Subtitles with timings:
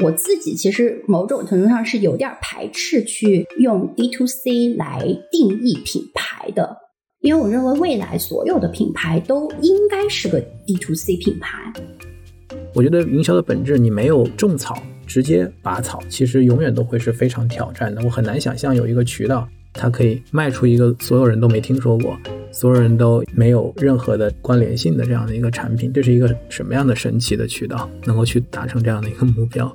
[0.00, 5.00] 我自己其实某种程度上是有点排斥去用 D to C 来
[5.32, 6.76] 定义品牌的，
[7.20, 11.72] 因为我认为未来所有的品牌都应该是个 D to C 品牌。
[12.74, 18.00] 我觉得营销的本质，你没有种草，直接拔草，其实永远都会是非常挑战的。
[18.04, 22.16] 我很难想象有一个渠道，它可以卖出一个所有人都没听说过、
[22.52, 25.92] 所有人都没有任何的关联性的这样的一个产品。
[25.92, 29.74] 这是一个什么样的神奇的渠道，能够去达成这样的一个目标？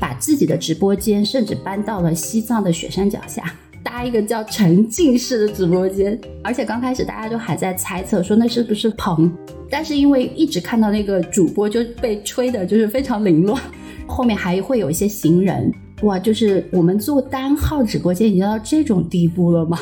[0.00, 3.52] 把自己的直播间甚至搬到了西藏的雪山脚下，
[3.82, 6.18] 搭一个叫沉浸式的直播间。
[6.44, 9.32] 而且刚开始大家都还在猜测说那是不是棚，
[9.68, 13.60] 但是因为一直看到那个主播就被吹的就是非常凌乱，
[14.06, 15.72] 后面还会有一些行人，
[16.02, 19.78] 哇，就是我们做单号直播间已经到这种地步了吗？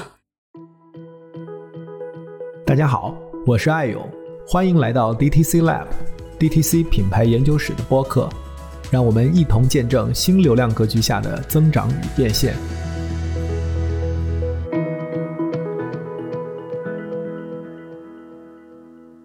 [2.64, 3.14] 大家好，
[3.46, 4.02] 我是爱勇，
[4.48, 8.28] 欢迎来到 DTC Lab，DTC 品牌研究室的播客。
[8.90, 12.54] 让我们一同见证新流量格局下的增长与变现。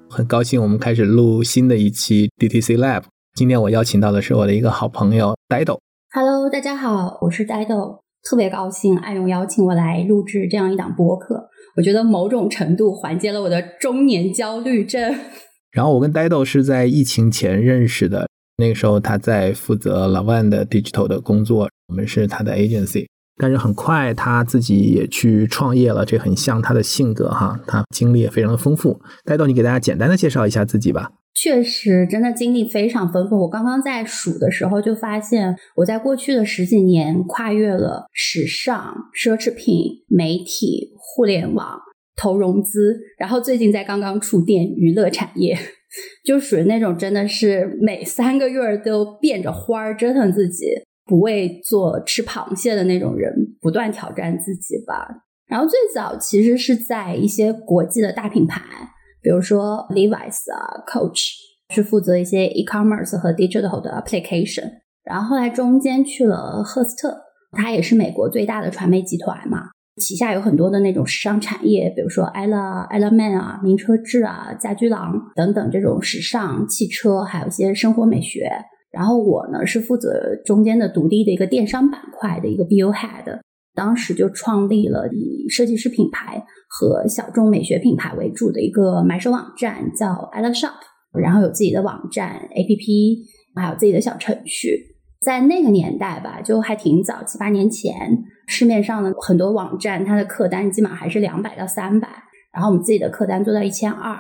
[0.09, 3.03] 很高兴我们开始录新的一期 DTC Lab。
[3.36, 5.80] 今天我邀请到的是我的一个好朋友呆豆。
[6.12, 11.50] Hello，大家好，我是呆豆，特别高兴艾勇邀请我来录制这样一档播客。
[11.78, 15.16] 我觉得某种程度缓解了我的中年焦虑症。
[15.72, 18.28] 然后我跟呆豆是在疫情前认识的。
[18.62, 23.08] 那个时候他在负责老万的 digital 的工作，我们是他的 agency。
[23.38, 29.02] 但是很快他自己也去创业了，这很像他的性格哈，他经历也非常的丰富。
[29.26, 31.12] 戴豆，你给大家简单的介绍一下自己吧。
[31.34, 33.40] 确实，真的经历非常丰富。
[33.40, 41.80] 我刚刚在数的时候就发现，我在过去的十几年跨越了时尚、奢侈品、媒体、互联网、
[42.16, 45.58] 投融资，然后最近在刚刚触电娱乐产业。
[46.23, 50.67] 就属于那种真的是每三个月都变着花儿折腾自己，
[51.06, 55.08] 不为做吃螃蟹的那种人，不断挑战自己吧。
[55.47, 58.62] 然后最早其实是在一些国际的大品牌，
[59.22, 61.34] 比如说 Levi's 啊、Coach，
[61.69, 64.69] 是负责一些 e-commerce 和 digital 的 application。
[65.03, 69.71] 然后后来中间去了赫斯特，它也是美国最大的传媒集团嘛。
[69.97, 78.50] 旗下有很多的那种时尚产业，比如说 ella、ella man 啊、名车志啊、家居郎等等这种时尚汽车，还有一些生活美学。
[78.91, 83.40] 然后我呢是负责中间的独立的一个电商板块的一个 BU head，
[83.74, 90.74] 当时就创立了以设计师品牌和小众美学品牌为主的一个买手网站，叫 ella shop，
[91.18, 93.18] 然后有自己的网站 APP，
[93.56, 94.88] 还有自己的小程序。
[95.25, 97.94] 在那个年代吧，就还挺早，七八年前，
[98.51, 102.09] 市面上的很多网站，它的客单基本上还是两百到三百，
[102.51, 104.13] 然后我们自己的客单做到一千二，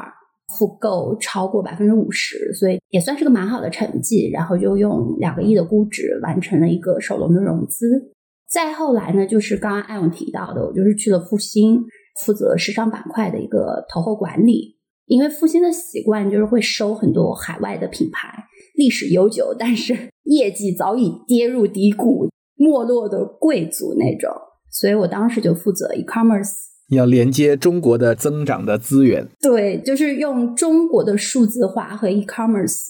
[0.57, 4.31] 复购超过百分之五十，所以也算是个蛮好的成绩。
[4.31, 8.13] 然后就用两个亿的估值完成了一个首轮的融资。
[8.49, 11.83] 再后来呢，就是刚刚艾勇提到的，我就是去了复兴，
[12.23, 14.77] 负责时尚板块的一个投后管理。
[15.07, 20.09] 因为复兴的习惯就是会收很多海外的品牌，历史悠久，但是。
[20.25, 22.29] 业绩早已跌入低谷，
[22.61, 24.29] 没落的贵族那种，
[24.69, 26.51] 所以我当时就负责 e-commerce，
[26.89, 29.27] 要连接中国的增长的资源。
[29.41, 32.85] 对，就是用中国的数字化和 e-commerce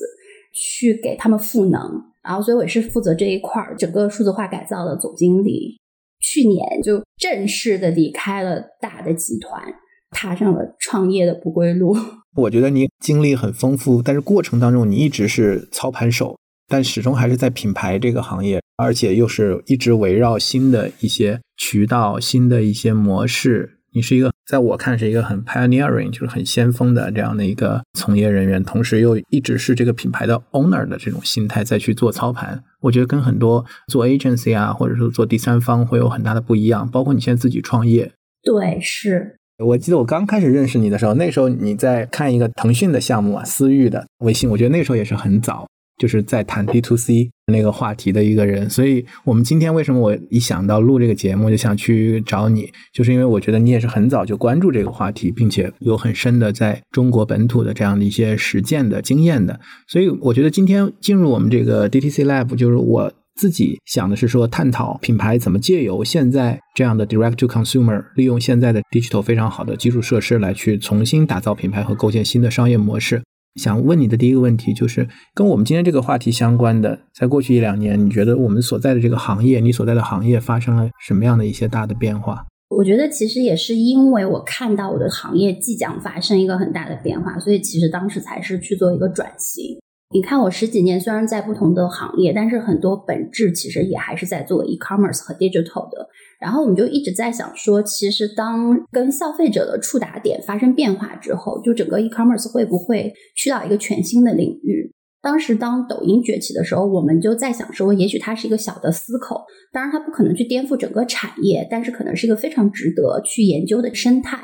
[0.54, 1.80] 去给他们赋能，
[2.22, 5.78] 然后所以我是负责这一块儿整个数字化改造的总经理。
[6.20, 9.64] 去年就正式的离开了大的集团，
[10.12, 11.96] 踏上了创业的不归路。
[12.36, 16.38] 我觉得你经历很丰富，但是过程当中你一直是操盘手。
[16.72, 23.80] 但始终还是在品牌这个行业，而且又是一直围绕新的一些渠道、新的一些模式。
[23.94, 32.64] 你是一个，在我看是一个很 pioneering，就是很先锋的这样的一个从业人员，同时又一直是这个品牌的 owner 的这种心态再去做操盘。
[32.80, 36.90] 我觉得跟很多做 agency 啊，或者说做第三方会有很大的不一样。
[36.90, 38.10] 包括你现在自己创业，
[38.42, 45.68] 对，是我记得我刚开始认识你的时候，那时候你在看一个腾讯的项目啊，私域的微信，我觉得那时候也是很早。
[46.02, 73.22] 就是在谈 D to C 那个话题的一个人，所以我们今天为什么我一想到录这个节目就想去找你，就是因为我觉得你也是很早就关注这个话题，并且有很深的在中国本土的这样的一些实践的经验的，所以我觉得今天进入我们这个 DTC Lab，就是我自己想的是说，探讨品牌怎么借由现在这样的 Direct to Consumer，利用现在的 Digital 非常好的基础设施来去重新打造品牌和构建新的商业模式。
[73.56, 82.46] 想问你的第一个问题就是，跟我们今天这个话题相关的，在过去一两年，你觉得我们所在的这个行业，你所在的行业发生了什么样的一些大的变化？
[82.70, 89.81] 我觉得其实也是因为我看到我的行业即将发生一个很大的变化，所以其实当时才是去做一个转型。
[90.14, 96.06] 你看，我十几年虽然在不同的行业，但是很多本质其实也还是在做 e-commerce 和 digital 的。
[96.38, 104.94] 然后我们就一直在想说，其实当跟消费者的触达点发生变化之后，就整个 e-commerce 会不会去到一个全新的领域？
[105.22, 114.38] 当时当抖音崛起的时候，我们就在想说，也许它是一个小的思口，当然它不可能去颠覆整个产业，但是可能是一个非常值得去研究的生态。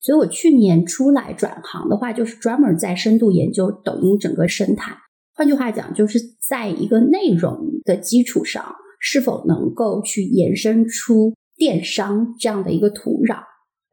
[0.00, 4.96] 所以我去年出来转行的话，就是专门在深度研究抖音整个生态。
[5.38, 13.38] 换句话讲，就是在一个内容的基础上，是否能够去延伸出电商这样的一个土壤？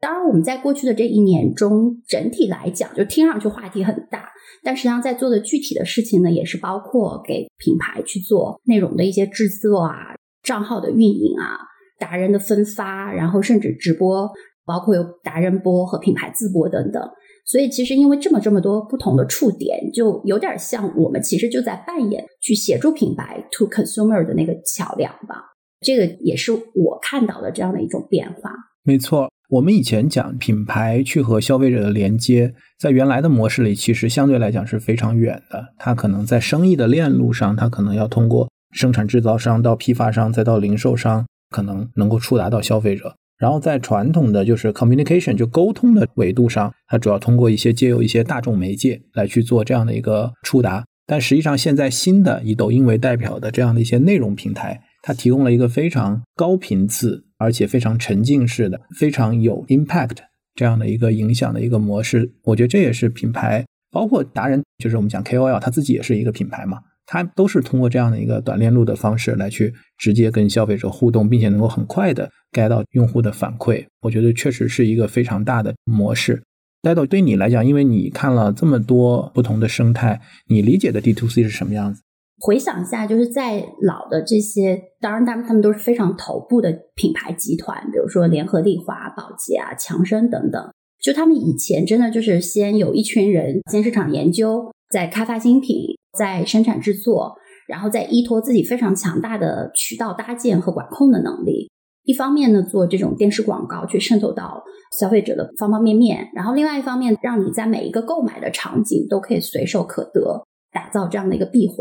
[0.00, 4.28] 当然，我们在过去的这一年中，整体来讲，就听上去话题很大，
[4.64, 11.56] 但实际上在做的具体的事情呢，也是包括给品牌去做内容的一些制作啊、账号的运营啊、
[12.00, 14.28] 达人的分发，然后甚至直播，
[14.64, 17.08] 包括有达人播和品牌自播等等。
[17.46, 25.52] 所以，其实因为这么这么多不同的触点，就有点像我们其实就在扮演去协助品牌 to consumer 的那个桥梁吧。
[25.80, 28.50] 这个也是我看到的这样的一种变化。
[28.82, 35.74] 没错，我们以前讲品牌去和消费者的连接，在原来的模式里，其实相对来讲是非常远的。
[35.78, 43.14] 它可能在生意的链路上，它可能要通过生产制造商到批发商再到零售商，可能能够触达到消费者。
[43.38, 50.84] 然后在传统的就是 communication 就沟通的维度上，它主要通过一些借由一些大众媒介来去做这样的一个触达。
[51.06, 60.16] 但实际上，现在新的以抖音为代表的这样的一些内容平台，它提供了一个非常高频次而且非常沉浸式的、非常有 impact
[60.54, 62.32] 这样的一个影响的一个模式。
[62.42, 66.78] 我觉得这也是品牌，包括达人，就是我们讲 KOL，他自己也是一个品牌嘛。
[67.06, 73.86] 它都是通过这样的一个短链路的方式来去直接跟消费者互动，并且能够很快的 get 到用户的反馈。
[74.02, 76.42] 我觉得确实是一个非常大的模式。
[76.82, 82.02] 带到对你来讲，因为你看了这么多不同的生态，你理解的 D to C 是什么样子？
[82.38, 90.70] 回想一下，就是在老的这些，当然他们他们都是非常头部的品牌集团，比如说联合利华、宝洁啊、强生等等。
[91.00, 95.96] 就他们以前真的就是先有一群人，先市场研究，再开发新品。
[96.16, 97.36] 在生产制作，
[97.68, 101.70] 然后再依托自己非常强大的渠道搭建和管控的能力。
[102.04, 104.62] 一方面呢，做这种电视广告去渗透到
[104.98, 111.76] 消费者的方方面面；然后另外一方面，让你在每一个购买的场景都可以随手可得，打造这样的一个闭环。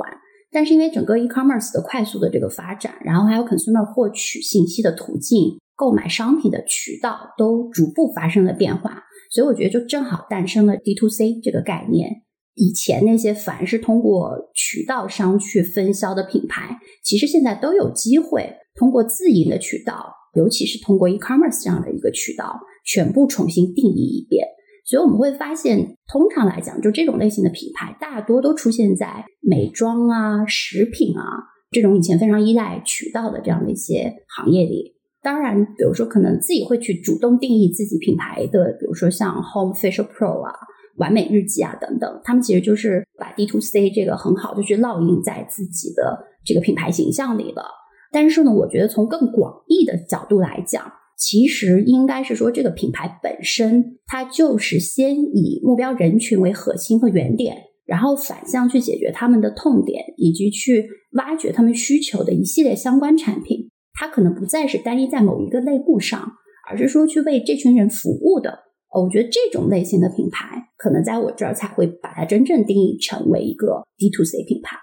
[0.51, 12.23] 但是因为整个 e-commerce 的快速的这个发展，然后还有 consumer 获取信息的途径、购买商品的渠道都逐步发生了变化，所以我觉得就正好诞生了 D to C 这个概念。
[12.55, 24.47] 以前那些凡是通过渠道商去分销的品牌，其实现在都有机会通过自营的渠道，尤其是通过 e-commerce 这样的一个渠道，全部重新定义一遍。
[24.85, 31.23] 所以我们会发现，通常来讲，就这种类型的品牌，大多都出现在美妆啊、食品啊
[31.71, 34.93] 这种以前非常依赖渠道的这样的一些行业里。
[35.21, 40.53] 当然，比如说可能自己会去主动定义自己品牌的，比如说像 Home Facial Pro 啊。
[40.97, 47.63] 完美日记啊，等等，他们其实就是把 D to C 这个很好的去烙印在自己的这个品牌形象里了。
[48.11, 63.69] 但是呢，我觉得从更广义的角度来讲，其实应该是说这个品牌本身，它就是先以目标人群为核心和原点，然后反向去解决他们的痛点，以及去挖掘他们需求的一系列相关产品。
[63.93, 66.33] 它可能不再是单一在某一个类目上，
[66.69, 68.59] 而是说去为这群人服务的。
[69.01, 74.77] 我觉得这种类型的品牌，可能在我这儿才会把它真正定义成为一个 D to C 品牌。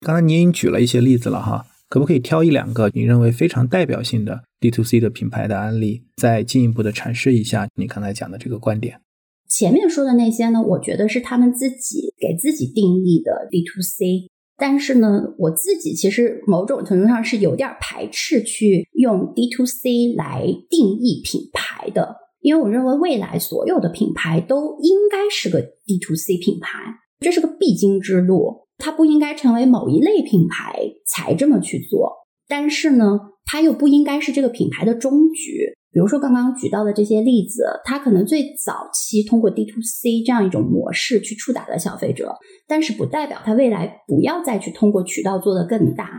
[0.00, 9.00] 刚才您已经举了一些例子了哈，可不可以挑一两个你认为非常代表性的 D to C 的品牌的案例，再进一步的阐释一下你刚才讲的这个观点？
[9.48, 14.28] 前面说的那些呢，我觉得是他们自己给自己定义的 D to C，
[14.58, 22.16] 但是呢，我自己其实某种程度上是有点排斥去用 D to C 来定义品牌的。
[22.44, 26.78] 因为我认为未来所有的品牌都应该是个 D to C 品牌，
[27.20, 28.66] 这是个必经之路。
[28.76, 32.12] 它不应该成为某一类品牌才这么去做，
[32.46, 35.72] 但是呢，它又不应该是这个品牌的终局。
[35.90, 42.34] 比如说刚刚举到的这些例子，它可能最早期通过 D to C 这样一种模式去触达了消费者，
[42.68, 46.10] 但是不代表它未来不要再去通过渠道做得更大。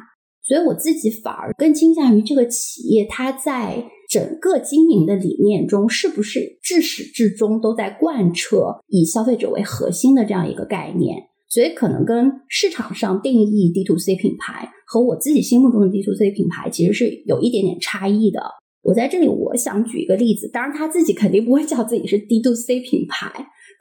[0.42, 3.86] 所以我自己反而更倾向于这个企业它在。
[4.16, 11.18] 整个经营的理念中，是不是至始至终都在贯彻以消费者为核心的这样一个概念？
[11.50, 18.40] 所以，可能跟市场上定义 D to C 品牌和我自己心目中的 D to C 品牌其实是有一点点差异的。
[18.84, 23.30] 我在这里，我想举一个例子，当然他自己肯定不会叫自己是 D to C 品牌，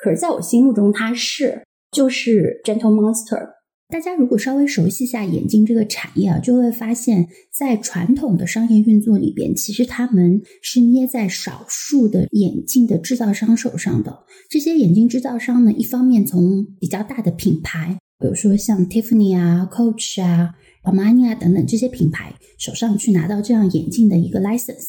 [0.03, 1.63] 可是在我心目中他是，
[1.93, 3.54] 就是 Gentle Monster。
[3.91, 14.25] 大家如果稍微熟悉一下眼镜这个产业啊，就会发现，在传统的商业运作里边，其实他们是捏在少数的眼镜的制造商手上的。
[14.51, 24.89] 这些眼镜制造商呢，一方面从比较大的品牌，比如说像 Tiffany 啊、Coach 啊、Armani 啊等等这些品牌手上去拿到这样眼镜的一个 license，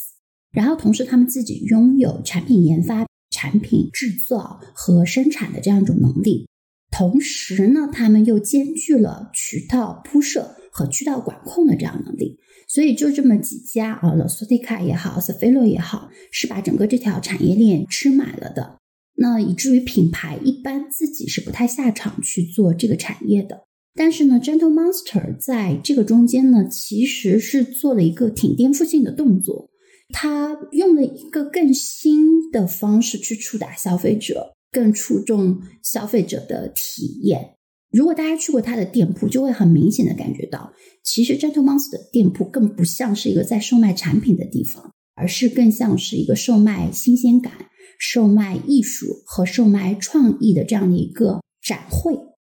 [0.51, 6.47] 然后同时他们自己拥有产品研发、产品制造和生产的这样一种能力。
[6.91, 12.37] 同时呢，他们又兼具了渠道铺设和渠道管控的这样能力，
[12.67, 18.77] 所以就这么几家啊 l o s t i c a 也好 s a f i l o 也好，是把整个这条产业链吃满了的。
[19.17, 23.63] 那以至于品牌一般自己是不太下场去做这个产业的。
[23.93, 29.69] 但是呢，Gentle Monster 在这个中间呢，其实是做了一个挺颠覆性的动作，
[30.09, 34.54] 他用了一个更新的方式去触达消费者。
[34.75, 37.55] 更注重消费者的体验。
[37.91, 47.53] 如果大家去过他的店铺，就会很明显的感觉到，其实 Gentle Monster 的店铺更不像是一个在售卖产品的地方，而是更像是一个售卖新鲜感、
[47.97, 52.13] 售卖艺术和售卖创意的这样的一个展会。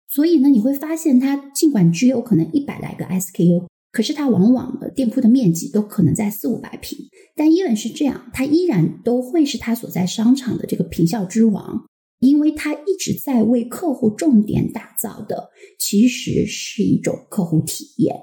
[0.09, 6.97] 所以呢，你会发现，它尽管只有可能一百来个 SKU，可是它往往的店铺的面积都可能在四五百平。
[7.35, 11.85] 但依然是这样，它依然都会是它所在商场的这个平效之王。
[12.19, 18.15] 因为他一直在为客户重点打造的，其实是一种客户体验，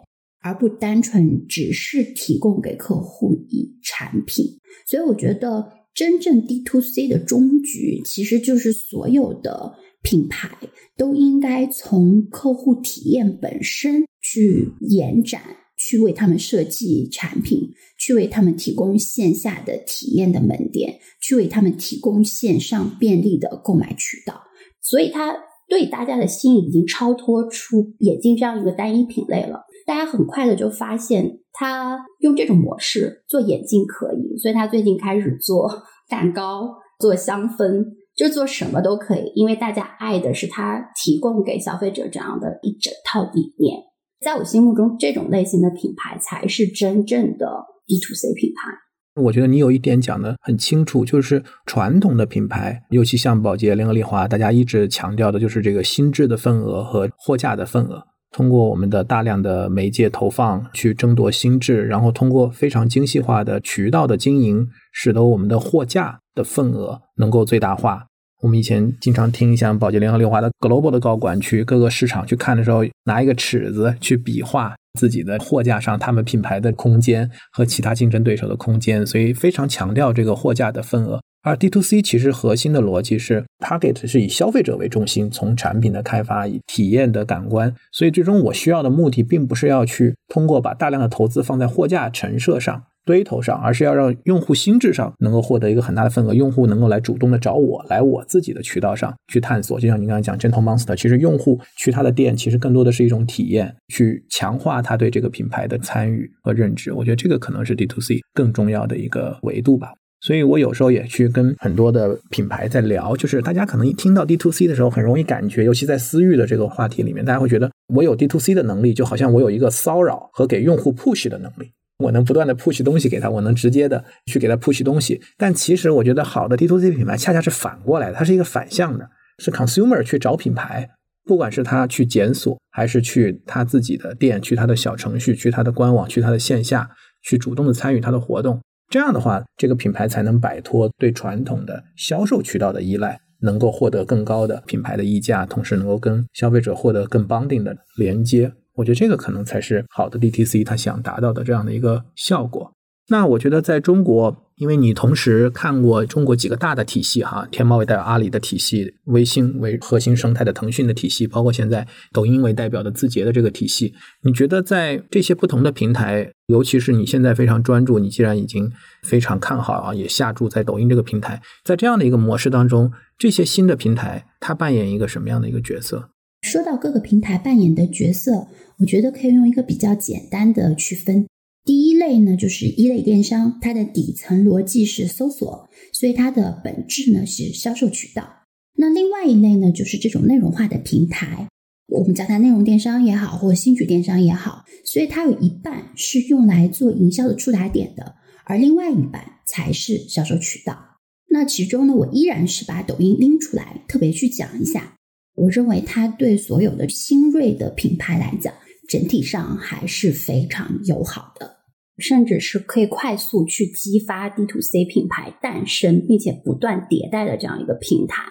[0.43, 4.59] 而不单纯只是提供给客户以产品。
[4.87, 10.51] 所以，我觉得真正 D to C 的终局，其实就是所有的品牌
[10.97, 15.41] 都应该从客户体验本身去延展。
[15.85, 17.61] 去为他们设计产品，
[17.99, 24.41] 去为他们提供线下的体验的门店，去为他们提供线上便利的购买渠道。
[24.81, 25.37] 所以，他
[25.69, 29.65] 对大家的心已经超脱出眼镜这样一个单一品类了。
[29.87, 37.85] 大家很快的就发现，他用这种模式做眼镜可以，所以他最近开始做蛋糕、做香氛，
[38.17, 43.83] 就做什么都可以，因为大家爱的是他提供给消费者这样的一整套理念。
[44.25, 47.47] 在我心目中，这种类型的品牌才是真正的
[47.87, 49.23] D to C 品牌。
[49.23, 58.03] 我觉得你有一点讲的很清楚，就是传统的品牌，尤其像宝洁、联合利华，大家一直强调的就是这个心智的份额和货架的份额。
[58.33, 68.07] 通过我们的大量的媒介投放去争夺心智，然后通过非常精细化的渠道的经营，使得我们的货架的份额能够最大化。
[68.45, 81.23] 我们以前经常听像宝洁、联合利华的 global 的高管去各个市场去看的时候，拿一个尺子去比划自己的货架上他们品牌的空间和其他竞争对手的空间，所以非常强调这个货架的份额。
[81.43, 92.85] 而 D to C 其实核心的逻辑是 target 是以消费者为中心，从产品的开发、以体验的感官，所以最终我需要的目的并不是要去通过把大量的投资放在货架陈设上。
[93.05, 99.79] 堆头上，而是要让用户心智上能够获得一个很大的份额，用户能够来主动的找我，来我自己的渠道上去探索。
[99.79, 106.93] 就像您刚才讲，Gentle Monster，其实用户去他的店，其实更多的是一种体验，去强化他对这个品牌的参与和认知。
[106.93, 109.93] 我觉得这个可能是 D to C 更重要的一个维度吧。
[110.21, 121.73] 所以我有时候也去跟很多的品牌在聊，就是大家可能一听到 D to C 的时候，很容易感觉，尤其在私域的这个话题里面，大家会觉得我有 D to C 的能力，就好像我有一个骚扰和给用户 push 的能力。
[121.99, 129.09] 我能不断的 push 东西给他，我能直接的去给他 push 东西，但其实我觉得好的 D to C 品牌恰恰是反过来的，它是一个反向的，
[129.39, 130.91] 是 consumer 去找品牌，
[131.25, 136.91] 不管是他去检索，还是去他自己的店，去他的小程序，去他的官网，去他的线下，
[137.23, 138.61] 去主动的参与他的活动，
[138.91, 148.53] 这样的话，这个品牌才能摆脱对传统的销售渠道的依赖，能够获得更高的品牌的溢价，同时能够跟消费者获得更 bonding 的连接。
[148.75, 152.73] 我觉得这个可能才是好的 DTC，它想达到的这样的一个效果。
[153.09, 176.09] 那我觉得在中国，因为你同时看过中国几个大的体系哈，天猫为代表阿里的体系，微信为核心生态的腾讯的体系，包括现在抖音为代表的字节的这个体系，你觉得在这些不同的平台，尤其是你现在非常专注，你既然已经非常看好啊，也下注在抖音这个平台，在这样的一个模式当中，这些新的平台它扮演一个什么样的一个角色？
[176.55, 178.47] 说到各个平台扮演的角色。
[178.79, 181.27] 我觉得可以用一个比较简单的区分。
[181.65, 188.45] 第一类呢，就是一类电商，它的底层逻辑是搜索，所以它的本质呢是销售渠道。
[188.77, 191.49] 那另外一类呢，就是这种内容化的平台，
[191.89, 201.01] 我们叫它内容电商也好，或者兴趣电商也好，所以它有一半是用来做营销的触达点的，而另外一半才是销售渠道。
[201.31, 204.95] 那其中呢，我依然是把抖音拎出来，特别去讲一下。
[205.35, 208.53] 我认为它对所有的新锐的品牌来讲，
[208.89, 211.57] 整体上还是非常友好的，
[211.99, 218.25] 甚至是可以快速去激发 D to C 品牌诞生并且不断迭代的这样一个平台。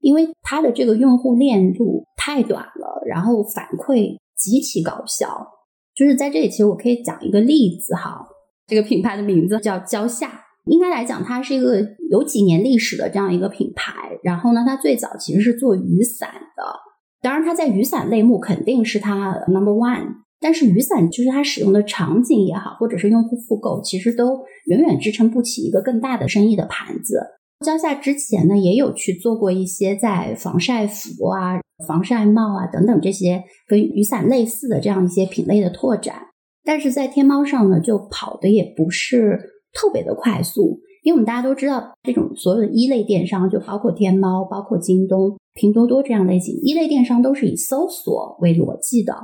[0.00, 5.46] 因为它的这个用户链路太短了，然后反馈极其高效。
[5.94, 8.26] 就是在这里，其实我可以讲一个例子哈。
[8.66, 13.92] 这个品牌的名字叫蕉下，应该来讲，它是一个有几年历史的这样一个品牌。
[14.22, 16.64] 然后呢，它最早其实是做雨伞的，
[17.20, 20.20] 当然它在雨伞类目肯定是它 number one。
[20.40, 27.20] 但是雨伞就是它使用的场景也好，或者是用户复购，其实都远远支撑不起一个更大的生意的盘子。
[27.66, 36.28] 蕉下之前呢，也有去做过一些在防晒服啊、防晒帽啊等等这些跟雨伞类似的这样一些品类的拓展，
[36.64, 39.38] 但是在天猫上呢，就跑的也不是
[39.72, 49.14] 特别的快速，因为我们大家都知道，这种所有的一类电商，就包括天猫、包括京东、拼多多这样类型一类电商，都是以搜索为逻辑的，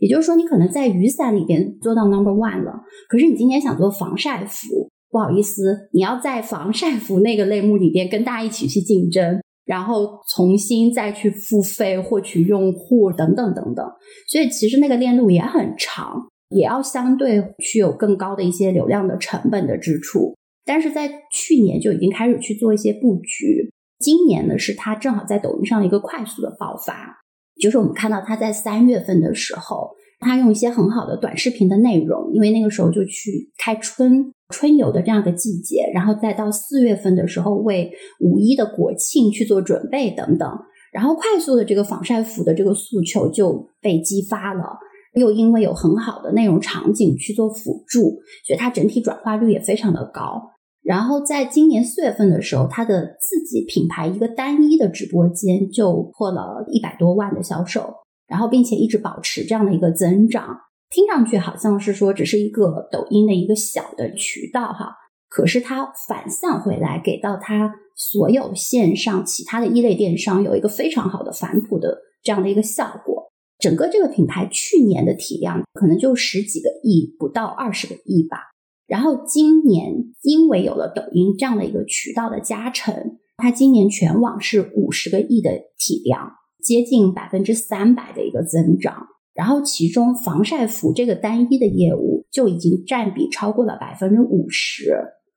[0.00, 4.88] 也就是说，你可能在雨伞里边做到 number one 了，可是你今天想做防晒服。
[5.12, 13.84] 不好意思，你要在防晒服那个类目里边跟大家一起去竞争，然后重新再去付费获取用户等等等等，
[14.28, 20.34] 所以其实那个链路也很长，也要相对去有更高的一些流量的成本的支出。
[20.64, 27.18] 但是在去年就已经开始去做一些布局，今年呢是它正好在抖音上一个快速的爆发，
[27.60, 29.90] 就是我们看到它在三月份的时候，
[30.20, 34.32] 它用一些很好的短视频的内容，因为那个时候就去开春。
[34.52, 37.88] 春游的这样的季节，然后再到四月份的时候，为
[38.18, 40.50] 五一的国庆去做准备等等，
[40.92, 44.76] 然后快速的这个防晒服的这个诉求就被激发了，
[45.14, 50.50] 又因为有很好的内容场景去做辅助，所以它整体转化率也非常的高。
[50.82, 57.92] 然后在今年四月份的时候，它的自己品牌一个单一的直播间就破了一百多万的销售，
[58.26, 60.56] 然后并且一直保持这样的一个增长。
[60.90, 64.94] 听上去好像是说只是一个抖音的一个小的渠道哈，
[65.28, 73.19] 可是它反向回来给到它所有线上其他的一类电商有一个非常好的反哺的这样的一个效果。
[73.60, 78.38] 整个这个品牌去年的体量可能就十几个亿，不到二十个亿吧。
[78.86, 79.92] 然后今年
[80.22, 89.06] 因为有了抖音这样的一个渠道的加成，它今年全网是五十个亿的体量，接近百分之三百的一个增长。
[89.32, 94.92] 然后，其中防晒服这个单一的业务就已经占比超过了百分之五十，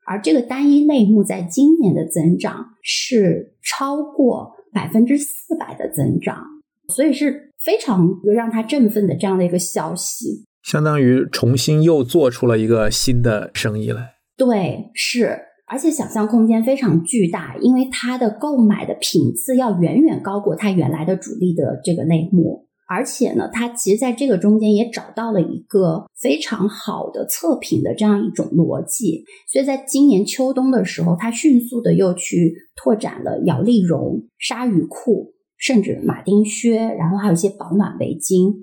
[0.08, 6.44] 而这个单一类目在今年的增长是超过百分之四百的增长，
[6.90, 10.46] 所以是非常让他振奋的这样的一个消息。
[10.64, 14.14] 相当于重新又做出了一个新的生意来。
[14.38, 22.68] 对，是，而且想象空间非常巨大，因为它的购买的频次要远远高过它原来的主力的这个类目。
[22.86, 35.33] 而且呢，它其实在这个中间也找到了一个非常好的测评的这样一种逻辑，所以在今年秋冬的时候，它迅速的又去拓展了摇粒绒、鲨鱼裤，
[35.64, 38.54] 甚至马丁靴，然后还有一些保暖围巾。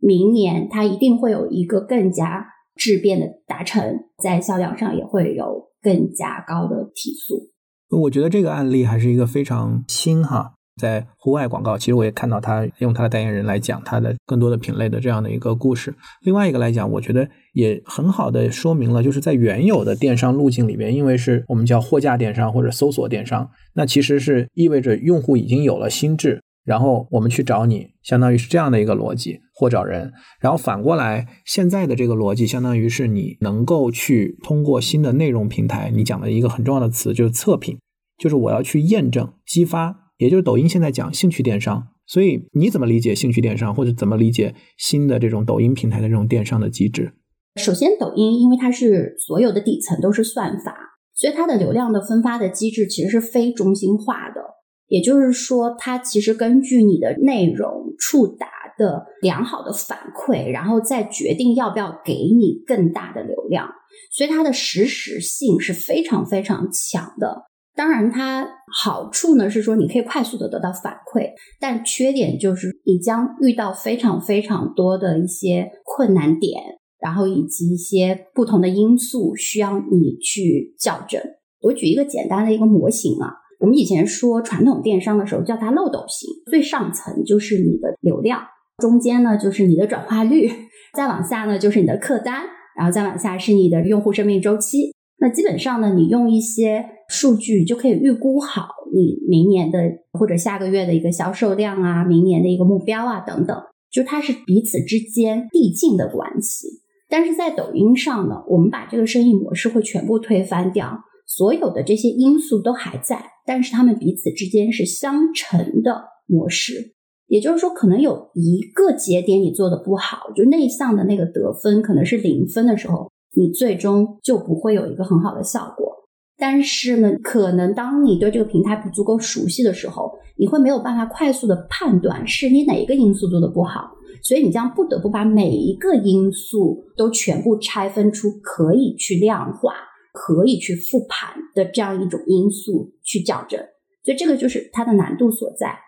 [0.00, 2.44] 明年它一定会有一个更加
[2.74, 7.52] 质变的达成，在销量上也会有更加高的提速。
[8.00, 10.54] 我觉得这个案例还是一个非常新哈。
[10.80, 15.92] 在户外广告，其实我也看到他用他的代言人来讲他的更多的品类的这样的一个故事。
[16.22, 30.12] 另外一个来讲，我觉得也很好的说明了，就是在原有的电商路径里边，因为是我们叫货架电商或者搜索电商，那其实是意味着用户已经有了心智，然后我们去找你，相当于是这样的一个逻辑，或找人。
[30.38, 37.78] 然后反过来，现在的这个逻辑，相当于是你能够去通过新的内容平台，你讲的一个很重要的词就是测评，
[38.18, 40.10] 就是我要去验证、激发。
[40.18, 47.12] 也就是抖音现在讲兴趣电商，所以你怎么理解兴趣电商，或者怎么理解新的这种抖音平台的这种电商的机制？
[47.54, 50.76] 首先，抖音因为它是所有的底层都是算法，
[51.14, 54.57] 所以它的流量的分发的机制其实是非中心化的。
[54.88, 58.46] 也就是说，它其实根据你的内容触达
[58.76, 63.68] 的良好的反馈，然后再决定要不要给你更大的流量，
[64.12, 67.42] 所以它的实时性是非常非常强的。
[67.76, 68.48] 当然，它
[68.82, 76.60] 好处呢是说你可以快速的得到反馈，但缺点就是你将遇到非常非常多的一些困难点，
[77.00, 81.22] 然后以及一些不同的因素需要你去校正。
[81.60, 88.40] 我举一个简单的一个模型啊，我们以前说传统电商的时候叫它漏斗型，最上层就是你的流量，
[88.78, 90.48] 中间呢就是你的转化率，
[90.94, 92.44] 再往下呢就是你的客单，
[92.76, 94.92] 然后再往下是你的用户生命周期。
[95.20, 99.80] 那基本上呢，你用一些数据就可以预估好你明年的
[100.12, 106.68] 或者下个月的一个销售量啊，明年的一个目标啊等等，就它是彼此之间递进的关系。
[107.10, 116.94] 但是在抖音上呢，我们把这个生意模式会全部推翻掉，所有的这些因素都还在，但是他们彼此之间是相乘的模式。
[117.26, 125.94] 也就是说，可能有一个节点你做的不好，就内向的那个得分可能是零分的时候，你最终就不会有一个很好的效果。
[126.38, 133.90] 但是呢，可能当你对这个平台不足够熟悉的时候，你会没有办法快速的判断是你哪一个因素做的不好，
[134.22, 139.74] 所以你将不得不把每一个因素都全部拆分出可以去量化、
[140.18, 143.60] 可以去复盘的这样一种因素去校正。
[144.04, 145.78] 所以这个就是它的难度所在。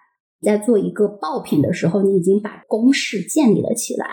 [0.41, 4.07] 在做一个爆品的时候，你已经把公式建立了起来。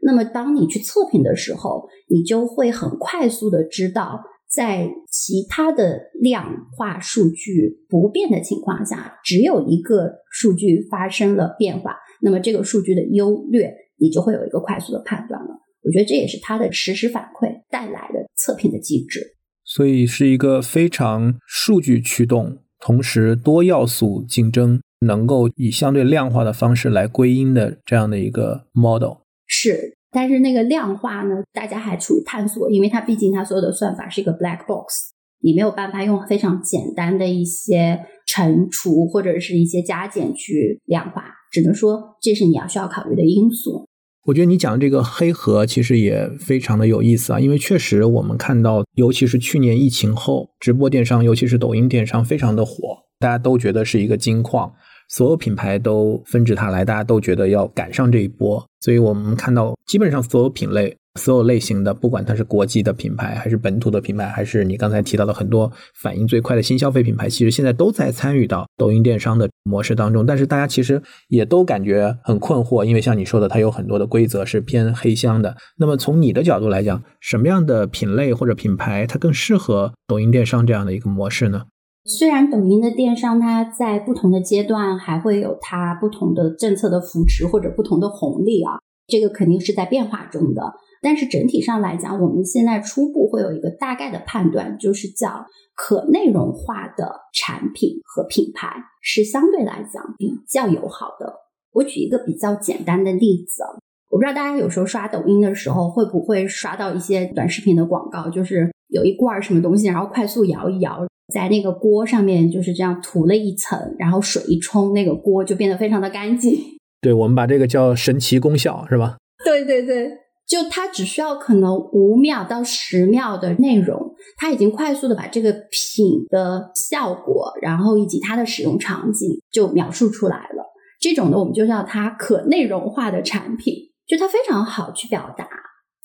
[0.00, 15.48] 那么，当你去测评的时候，你就会很快速的知道，在其他的量化数据不变的情况下，只有一个数据发生了变化，那么这个数据的优劣，你就会有一个快速的判断了。
[15.82, 19.33] 我觉得这也是它的实时反馈带来的测评的机制。
[19.74, 24.80] 所以，是一个非常数据驱动，同时多要素竞争。
[25.00, 43.86] 能够以相对量化的方式来归因的这样的一个 model 是，但是那个量化呢，大家还处于探索，因为它毕竟它所有的算法是一个 black box，你没有办法用非常简单的一些乘除或者是一些加减去量化，只能说这是你要需要考虑的因素。
[44.24, 54.72] 我觉得你讲的这个黑盒其实也非常的有意思啊，因为确实我们看到，尤其是去年疫情后，直播电商，尤其是抖音电商非常的火，大家都觉得是一个金矿。
[55.10, 65.70] 所有品牌都纷至沓来，大家都觉得要赶上这一波，所以我们看到基本上所有品类、所有类型的，不管它是国际的品牌，还是本土的品牌，还是你刚才提到的很多
[66.02, 70.26] 反应最快的新消费品牌，其实现在都在参与到抖音电商的模式当中。
[70.26, 75.56] 但是大家其实也都感觉很困惑，因为像你说的，它有很多的规则是偏黑箱的。
[75.78, 81.62] 那么从你的角度来讲，什么样的品类或者品牌它更适合抖音电商这样的一个模式呢？
[82.06, 90.74] 虽然抖音的电商，它在不同的阶段还会有它不同的政策的扶持或者不同的红利啊，这个肯定是在变化中的。
[91.04, 95.44] 但是整体上来讲，我们现在初步会有一个大概的判断，就是叫
[95.76, 101.34] 可内容化的产品和品牌是相对来讲比较友好的。
[101.74, 103.62] 我举一个比较简单的例子，
[104.10, 111.06] 我不知道大家有时候刷抖音的时候会不会刷到一些短视频的广告，就是有一罐什么东西，然后快速摇一摇。
[111.32, 116.54] 在那个锅上面就是这样涂了一层，然后水一冲，那个锅就变得非常的干净。
[117.00, 119.16] 对，我们把这个叫神奇功效，是吧？
[119.44, 120.10] 对对对，
[120.46, 130.64] 就它只需要可能五秒到十秒的内容，它已经快速的把这个品的效果，然后以及它的使用场景就描述出来了。
[131.00, 133.74] 这种呢，我们就叫它可内容化的产品，
[134.06, 135.48] 就它非常好去表达。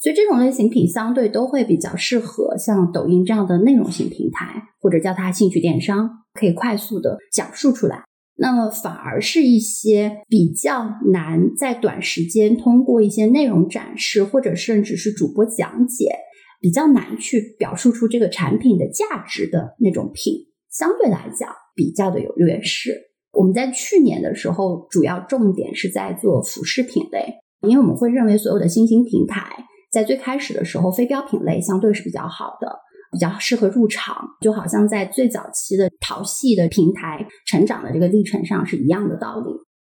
[0.01, 8.05] 所以这种类型品相对都会比较适合像抖音这样的内容型平台，或者叫它兴趣电商，可以快速的讲述出来。
[8.41, 16.15] 那么反而是一些比较难在短时间通过一些内容展示，或者甚至是主播讲解，
[16.61, 20.33] 比较难去表述出这个产品的价值的那种品，
[20.71, 22.93] 相对来讲比较的有劣势。
[23.33, 29.65] 我们在去年的时候，主要重点是在做服饰品类，因为我们会认为所有的新兴平台。
[29.91, 32.71] 在最开始的时候，非标品类相对是比较好的，
[33.11, 39.51] 比较适合入场，就好像在最早期的淘系的平台成长的这个历程上是一样的道理。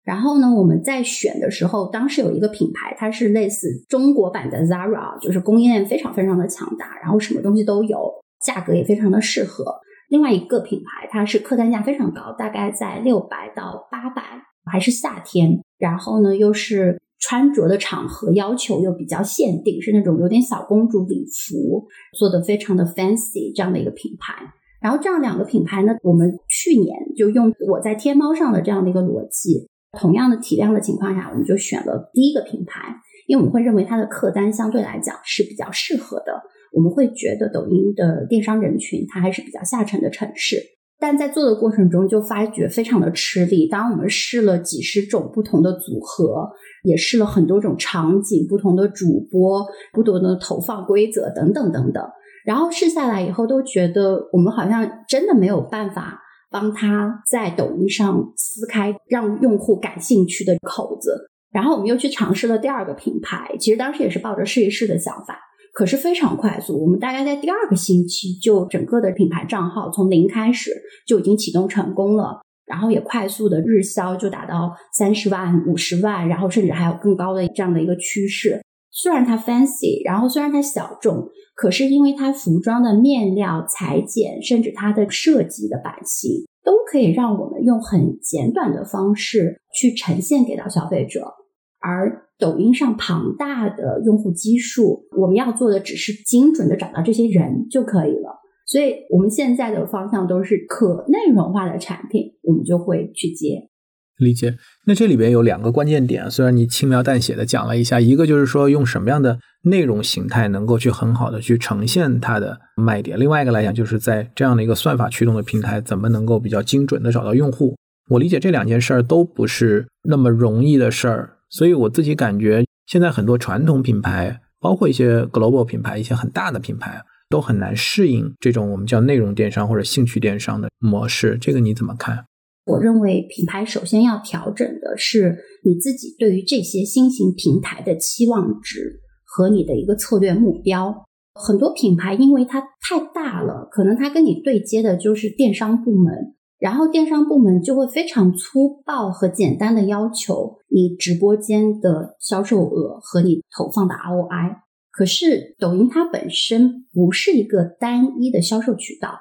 [0.04, 8.12] 然后呢，我们在选的时候，当时有一个品牌，它是类似中国版的 Zara，就是供应链非常非常的强大，然后什么东西都有，
[8.44, 9.66] 价格也非常的适合。
[10.10, 14.24] 另外一个品牌，它是客单价非常高，大概在六百到八百，
[14.72, 17.00] 还是夏天，然后呢又是。
[17.20, 21.86] 穿着的场合要求又比较限定，是那种有点小公主礼服，
[22.18, 24.34] 做的非常的 fancy 这样的一个品牌。
[24.82, 29.68] 然后这样两个品牌呢，我们去年就用我在天猫上的这样的一个逻辑，
[30.00, 32.96] 同样的体量的情况下，我们就选了第一个品牌，
[33.28, 36.42] 因为我们会认为它的客单相对来讲是比较适合的。
[36.72, 40.56] 我们会觉得抖音的电商人群它还是比较下沉的城市。
[41.00, 43.68] 但在做的过程中就发觉非常的吃力。
[43.70, 46.50] 当我们试了几十种不同的组合，
[46.84, 52.04] 也试了很多种场景、不同的主播、不同的投放规则等等等等，
[52.46, 56.20] 然后试下来以后，都觉得我们好像真的没有办法
[56.52, 61.30] 帮他在抖音上撕开让用户感兴趣的口子。
[61.52, 65.40] 然后我们又去尝试了第二个品牌，其实当时也是抱着试一试的想法。
[65.74, 66.82] 可是非常快速。
[66.82, 70.72] 我们大概在第二个星期，就整个的品牌账号从零开始
[71.08, 78.62] 就已经启动成功了，然后也快速的日销就达到三十万、五十万，然后甚至还有更高的这样的一个趋势。
[78.92, 91.34] 虽然它 fancy，然后虽然它小众，可是因为它服装的面料、裁剪，甚至它的设计的版型，都可以让我们用很简短的方式去呈现给到消费者。
[91.82, 98.40] 而抖音上庞大的用户基数，我们要做的只是精准的找到这些人就可以了。
[98.66, 103.70] 所以，我们现在的方向都是可内容化的产品，我们就会去接。
[104.18, 104.58] 理解。
[104.86, 117.76] 那这里边有两个关键点，虽然你轻描淡写的讲了一下，一个就是说用什么样的内容形态能够去很好的去呈现它的卖点，另外一个来讲就是在这样的一个算法驱动的平台，怎么能够比较精准的找到用户。
[118.10, 131.38] 我理解这两件事儿都不是那么容易的事儿，所以我自己感觉现在很多传统品牌，包括一些 global 品牌，一些很大的品牌，都很难适应这种我们叫内容电商或者兴趣电商的模式。
[131.40, 132.26] 这个你怎么看？
[132.66, 141.06] 我认为品牌首先要调整的是你自己对于这些新型平台的期望值和你的一个策略目标。
[141.34, 154.58] 很多品牌因为它太大了，可能它跟你对接的就是电商部门，然后电商部门就会非常粗暴和简单的要求你直播间的销售额和你投放的 ROI。
[154.92, 159.20] 可是抖音它本身不是一个单一的销售渠道。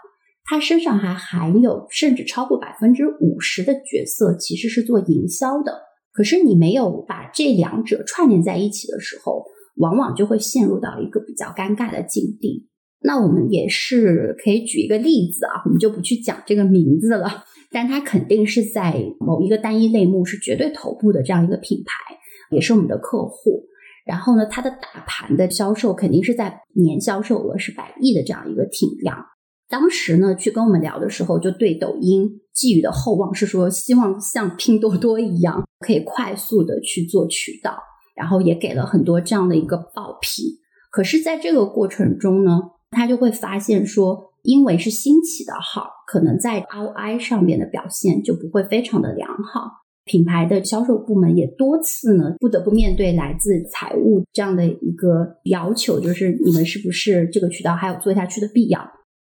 [0.51, 5.83] 他身上还含有甚至超过百分之五十的角色，其实是做营销的。
[6.11, 9.44] 可是你没有把这两者串联在一起的时候，
[9.77, 12.66] 往往就会陷入到一个比较尴尬的境地。
[13.00, 22.16] 那我们也是可以举一个例子啊，我们就不去讲这个名字了，但它肯定是在某一个单一类目是绝对头部的这样一个品牌，
[22.50, 23.64] 也是我们的客户。
[24.04, 29.24] 然后呢，它的大盘的销售肯定是在年销售额是百亿的这样一个体量。
[29.68, 37.78] 当时呢，去跟我们聊的时候，就对抖音寄予的厚望是说，希望像拼多多一样，可以快速的去做渠道，
[38.16, 40.58] 然后也给了很多这样的一个报批。
[40.90, 42.58] 可是，在这个过程中呢，
[42.90, 49.70] 他就会发现说，因为是新起的号，可能在 ROI 上面的表现就不会非常的良好。
[50.05, 58.81] 品牌的销售部门也多次呢，不得不面对来自财务这样的一个要求，就是你们是不是这个渠道还有做下去的必要？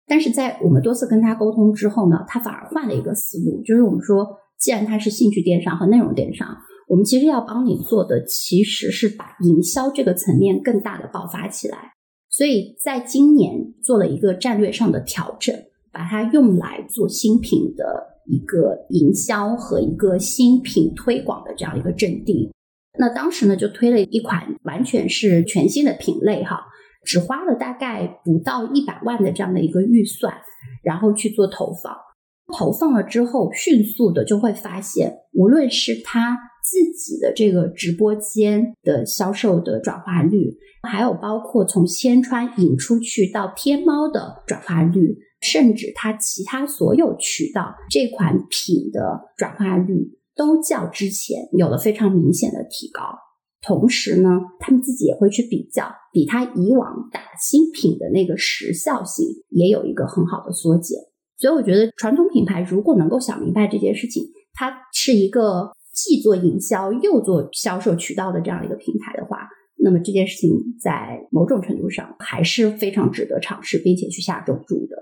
[0.07, 4.25] 但是在我们多次跟他沟通之后呢，他反而换了一个思路，就是我们说，
[4.57, 11.93] 既然它是兴趣电商和内容电商，我们其实要帮你做的其实是把营销这个层面更大的爆发起来。
[12.39, 15.53] 所以在今年做了一个战略上的调整，
[15.91, 17.85] 把它用来做新品的
[18.27, 22.49] 一个营销和一个新品推广的这样一个阵地。
[22.97, 26.61] 那当时呢，就推了一款完全是全新的品类哈。
[27.05, 30.33] 只花了大概不到一百万的这样的一个预算，
[30.85, 31.93] 然后去做投放。
[32.57, 53.03] 投放了之后，迅速的就会发现，无论是它自己的这个直播间的销售的转化率，还有包括从千川引出去到天猫的转化率，甚至他其他所有渠道这款品的转化率，都较之前有了非常明显的提高。
[53.61, 54.29] 同时呢，
[54.61, 60.99] 他们自己也会去比较，比他以往打新品的那个时效性也有一个很好的缩减。
[61.39, 69.49] 所以我觉得传统品牌如果能够想明白这件事情，它是一个既做营销又做销售渠道的这样一个平台的话，
[69.83, 74.97] 那么这件事情在某种程度上还是非常值得尝试，并且去下重注的。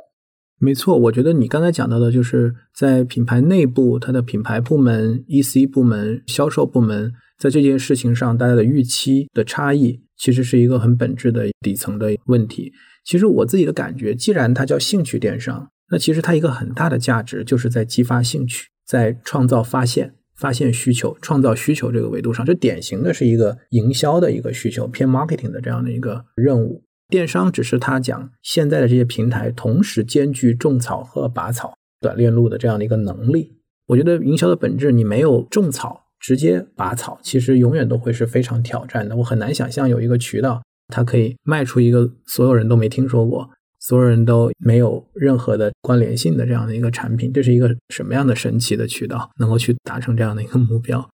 [0.58, 7.12] 没错，我觉得你刚才讲到的就是在品牌内部，它的品牌部门、EC 部门、销售部门。
[7.38, 12.72] 在这件事情上，大家的预期的差异，其实是一个很本质的底层的问题。
[13.04, 26.82] 其实我自己的感觉，既然它叫兴趣电商，那其实它一个很大的价值就是在激发兴趣，在创造发现、发现需求、创造需求这个维度上，这典型的是一个营销的一个需求，偏 marketing 的这样的一个任务。
[27.08, 33.52] 电商只是它讲现在的这些平台同时兼具种草和拔草、短链路的这样的一个能力。
[33.86, 36.02] 我觉得营销的本质，你没有种草。
[36.18, 39.14] 直接拔草，其实永远都会是非常挑战的。
[39.14, 43.48] 我很难想象有一个渠道，它可以卖出一个所有人都没听说过、
[43.86, 47.32] 所有人都没有任何的关联性的这样的一个产品。
[47.32, 51.08] 这是一个什么样的神奇的渠道，能够去达成这样的一个目标？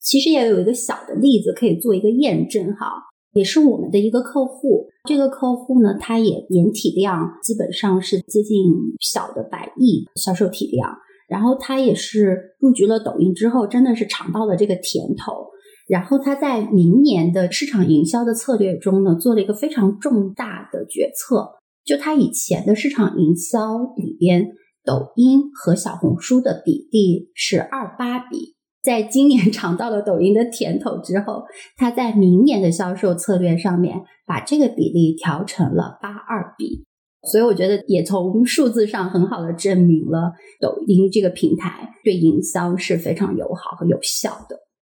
[0.00, 2.86] 其实也有一个小的例子可以做一个验证哈，
[3.34, 4.88] 也是我们的一个客户。
[5.06, 10.96] 这个客户呢，他也年体量基本上是接近小的百亿销售体量。
[11.28, 15.48] 然后他也是入局了抖音之后，真的是尝到了这个甜头。
[15.86, 21.60] 然后他在明年的市场营销的策略中呢，做了一个非常重大的决策。
[21.84, 24.48] 就他以前的市场营销里边，
[24.84, 28.54] 抖音和小红书的比例是二八比。
[28.82, 31.44] 在今年 尝到了抖音的甜头之后，
[31.76, 36.84] 他在明年的销售策略上面把这个比例调成了八二比。
[37.30, 44.58] 所以我觉得也从数字上很好的证明了抖音这个平台对营销是非常友好和有效的。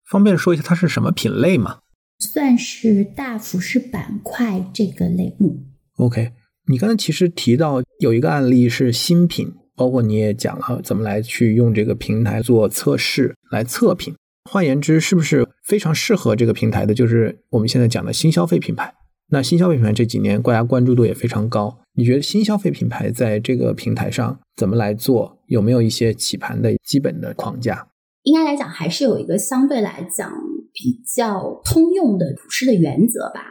[0.10, 1.80] 方便说一下它是什么品类吗？
[2.18, 5.66] 算是大服饰板块这个类目。
[5.98, 6.32] OK，
[6.68, 9.54] 你刚才其实提到有一个案例是新品。
[9.78, 14.16] 包括你也讲了怎么来去用这个平台做测试来测评，
[14.50, 16.94] 换言之，是不是非常适合这个平台的？
[16.94, 18.94] 就是我们现在讲的新消费品牌。
[19.32, 25.38] 那新消费品牌这几年大家关注度也非常高，你觉得新消费品牌在这个平台上怎么来做？
[25.48, 27.86] 有没有一些起盘的基本的框架？
[28.24, 30.32] 应该来讲，还是有一个相对来讲
[30.72, 33.42] 比较通用的普适的原则吧。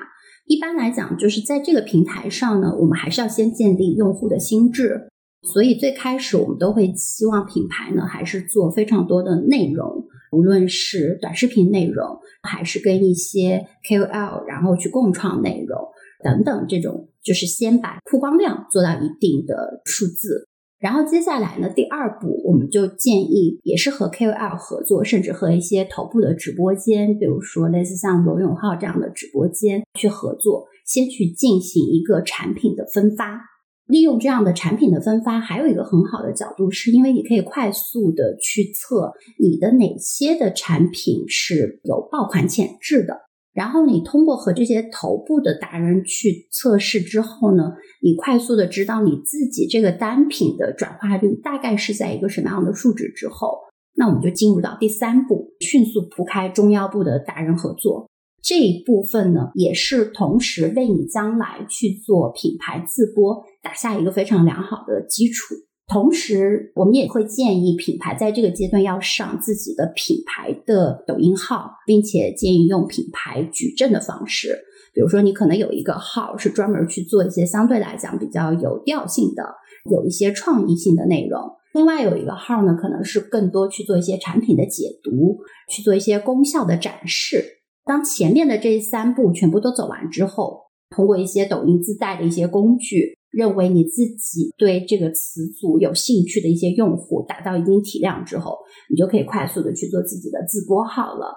[0.47, 5.09] 一般来讲，就是在这个平台上呢，我们还是要先建立用户的心智。
[5.43, 15.79] 所以最开始我们都会希望品牌呢，还是做非常多的内容，无论是短视频内容，还是跟一些 KOL，然后去共创内容
[16.23, 20.49] 等等，这种就是先把曝光量做到一定的数字，
[20.85, 33.40] 然后接下来呢，第二步我们就建议也是和 KOL 合作，甚至和一些头部的直播间，比如说类似像罗永浩这样的直播间去合作，先去进行一个产品的分发。
[33.87, 43.20] 利用这样的产品的分发，还有一个很好的角度，是因为你可以快速的去测你的哪些的产品是有爆款潜质的。
[43.55, 53.61] 然后你通过和这些头部的达人去测试之后呢，你快速的知道你自己这个单品的转化率大概是在一个什么样的数值之后，
[53.95, 58.11] 那我们就进入到第三步，迅速铺开中腰部的达人合作。
[58.43, 65.55] 这一部分呢，也是同时为你将来去做品牌自播打下一个非常良好的基础。
[65.87, 74.59] 同时，我们也会建议品牌在这个阶段要上自己的品牌的抖音号，并且建议用品牌矩阵的方式。
[74.94, 79.42] 比如说，你可能有一个号是专门去做一些相对来讲比较有调性的、
[79.90, 81.42] 有一些创意性的内容；
[81.75, 87.44] 另外有一个号呢，可能是更多去做一些产品的解读，去做一些功效的展示。
[87.85, 98.57] 当前面的这三步全部都走完之后，通过一些抖音自带的一些工具，认为你自己对这个词组有兴趣的一些用户达到一定体量之后，
[98.88, 101.35] 你就可以快速的去做自己的自播号了。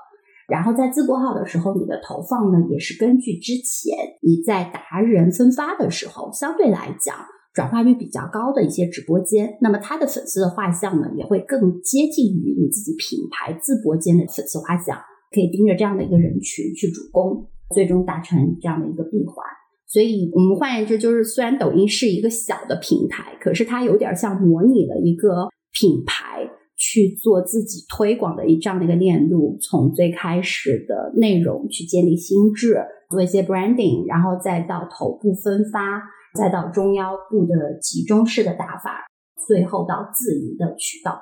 [0.47, 7.15] 然后在自播号的时候，你的投放呢也是根据之前你在达人分发的时候相对来讲
[7.53, 14.97] 转化率比较高的一些直播间，那么它的粉丝的画像呢也会更接近于你自己品牌自播间的粉丝画像。
[15.29, 19.45] 可以盯着这样的一个人群去主攻，最终达成这样的一个闭环。
[19.87, 26.45] 所以，我们换言之，就是虽然抖音是一个小的平台，可是它有点像模拟了一个品牌
[26.75, 36.03] 去做自己推广的一这样的一个链路，从最开始的内容去建立心智，做一些 branding，然后再到头部分发，
[36.35, 39.05] 再到中腰部的集中式的打法，
[39.47, 41.17] 最后到自营的渠道。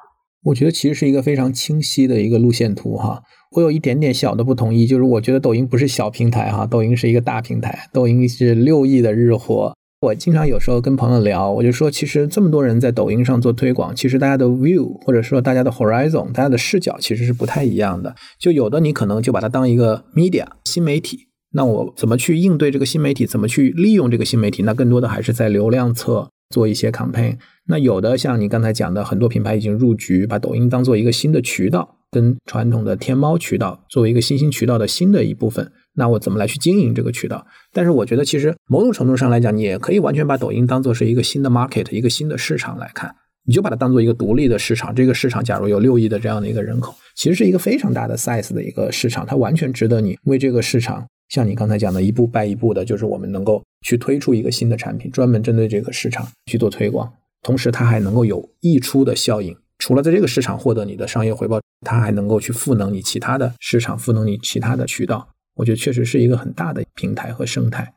[0.46, 3.22] 我觉得其实是一个非常清晰的一个路线图哈。
[3.56, 9.74] 我有一点点小的不同意，就是我觉得抖音不是小平台哈，抖音是一个大平台，抖音是六亿的日活。
[10.02, 18.14] 我经常有时候跟朋友聊，我就说，其实这么多人在抖音上做推广，其实大家的 view 或者说大家的 horizon，大家的视角其实是不太一样的。
[18.38, 27.38] 就有的你可能就把它当一个 media 新媒体，那我怎么去应对这个新媒体，怎么去利用这个新媒体，那更多的还是在流量侧做一些 campaign。
[27.68, 35.72] 那有的像你刚才讲的，很多品牌已经入局，把抖音当做一个新的渠道，跟传统的天猫渠道作为一个新兴渠道的新的一部分。
[35.96, 37.46] 那我怎么来去经营这个渠道？
[37.72, 43.16] 但是我觉得，其实某种程度上来讲，你也可以完全把抖音当做是一个新的 market，一个新的市场来看。
[43.48, 44.94] 你就把它当做一个独立的市场。
[44.94, 57.12] 这个市场假如有六亿的这样的一个人口，其实是一个非常大的 size 的一个市场，它完全值得你为这个市场，像你刚才讲的一步拜一步的，就是我们能够去推出一个新的产品，专门针对这个市场去做推广。
[57.42, 59.56] 同时，它还能够有溢出的效应。
[59.78, 65.30] 除了在这个市场获得你的商业回报，它还能够去赋能你其他的市场，赋能你其他的渠道。
[65.56, 67.94] 我觉得确实是一个很大的平台和生态。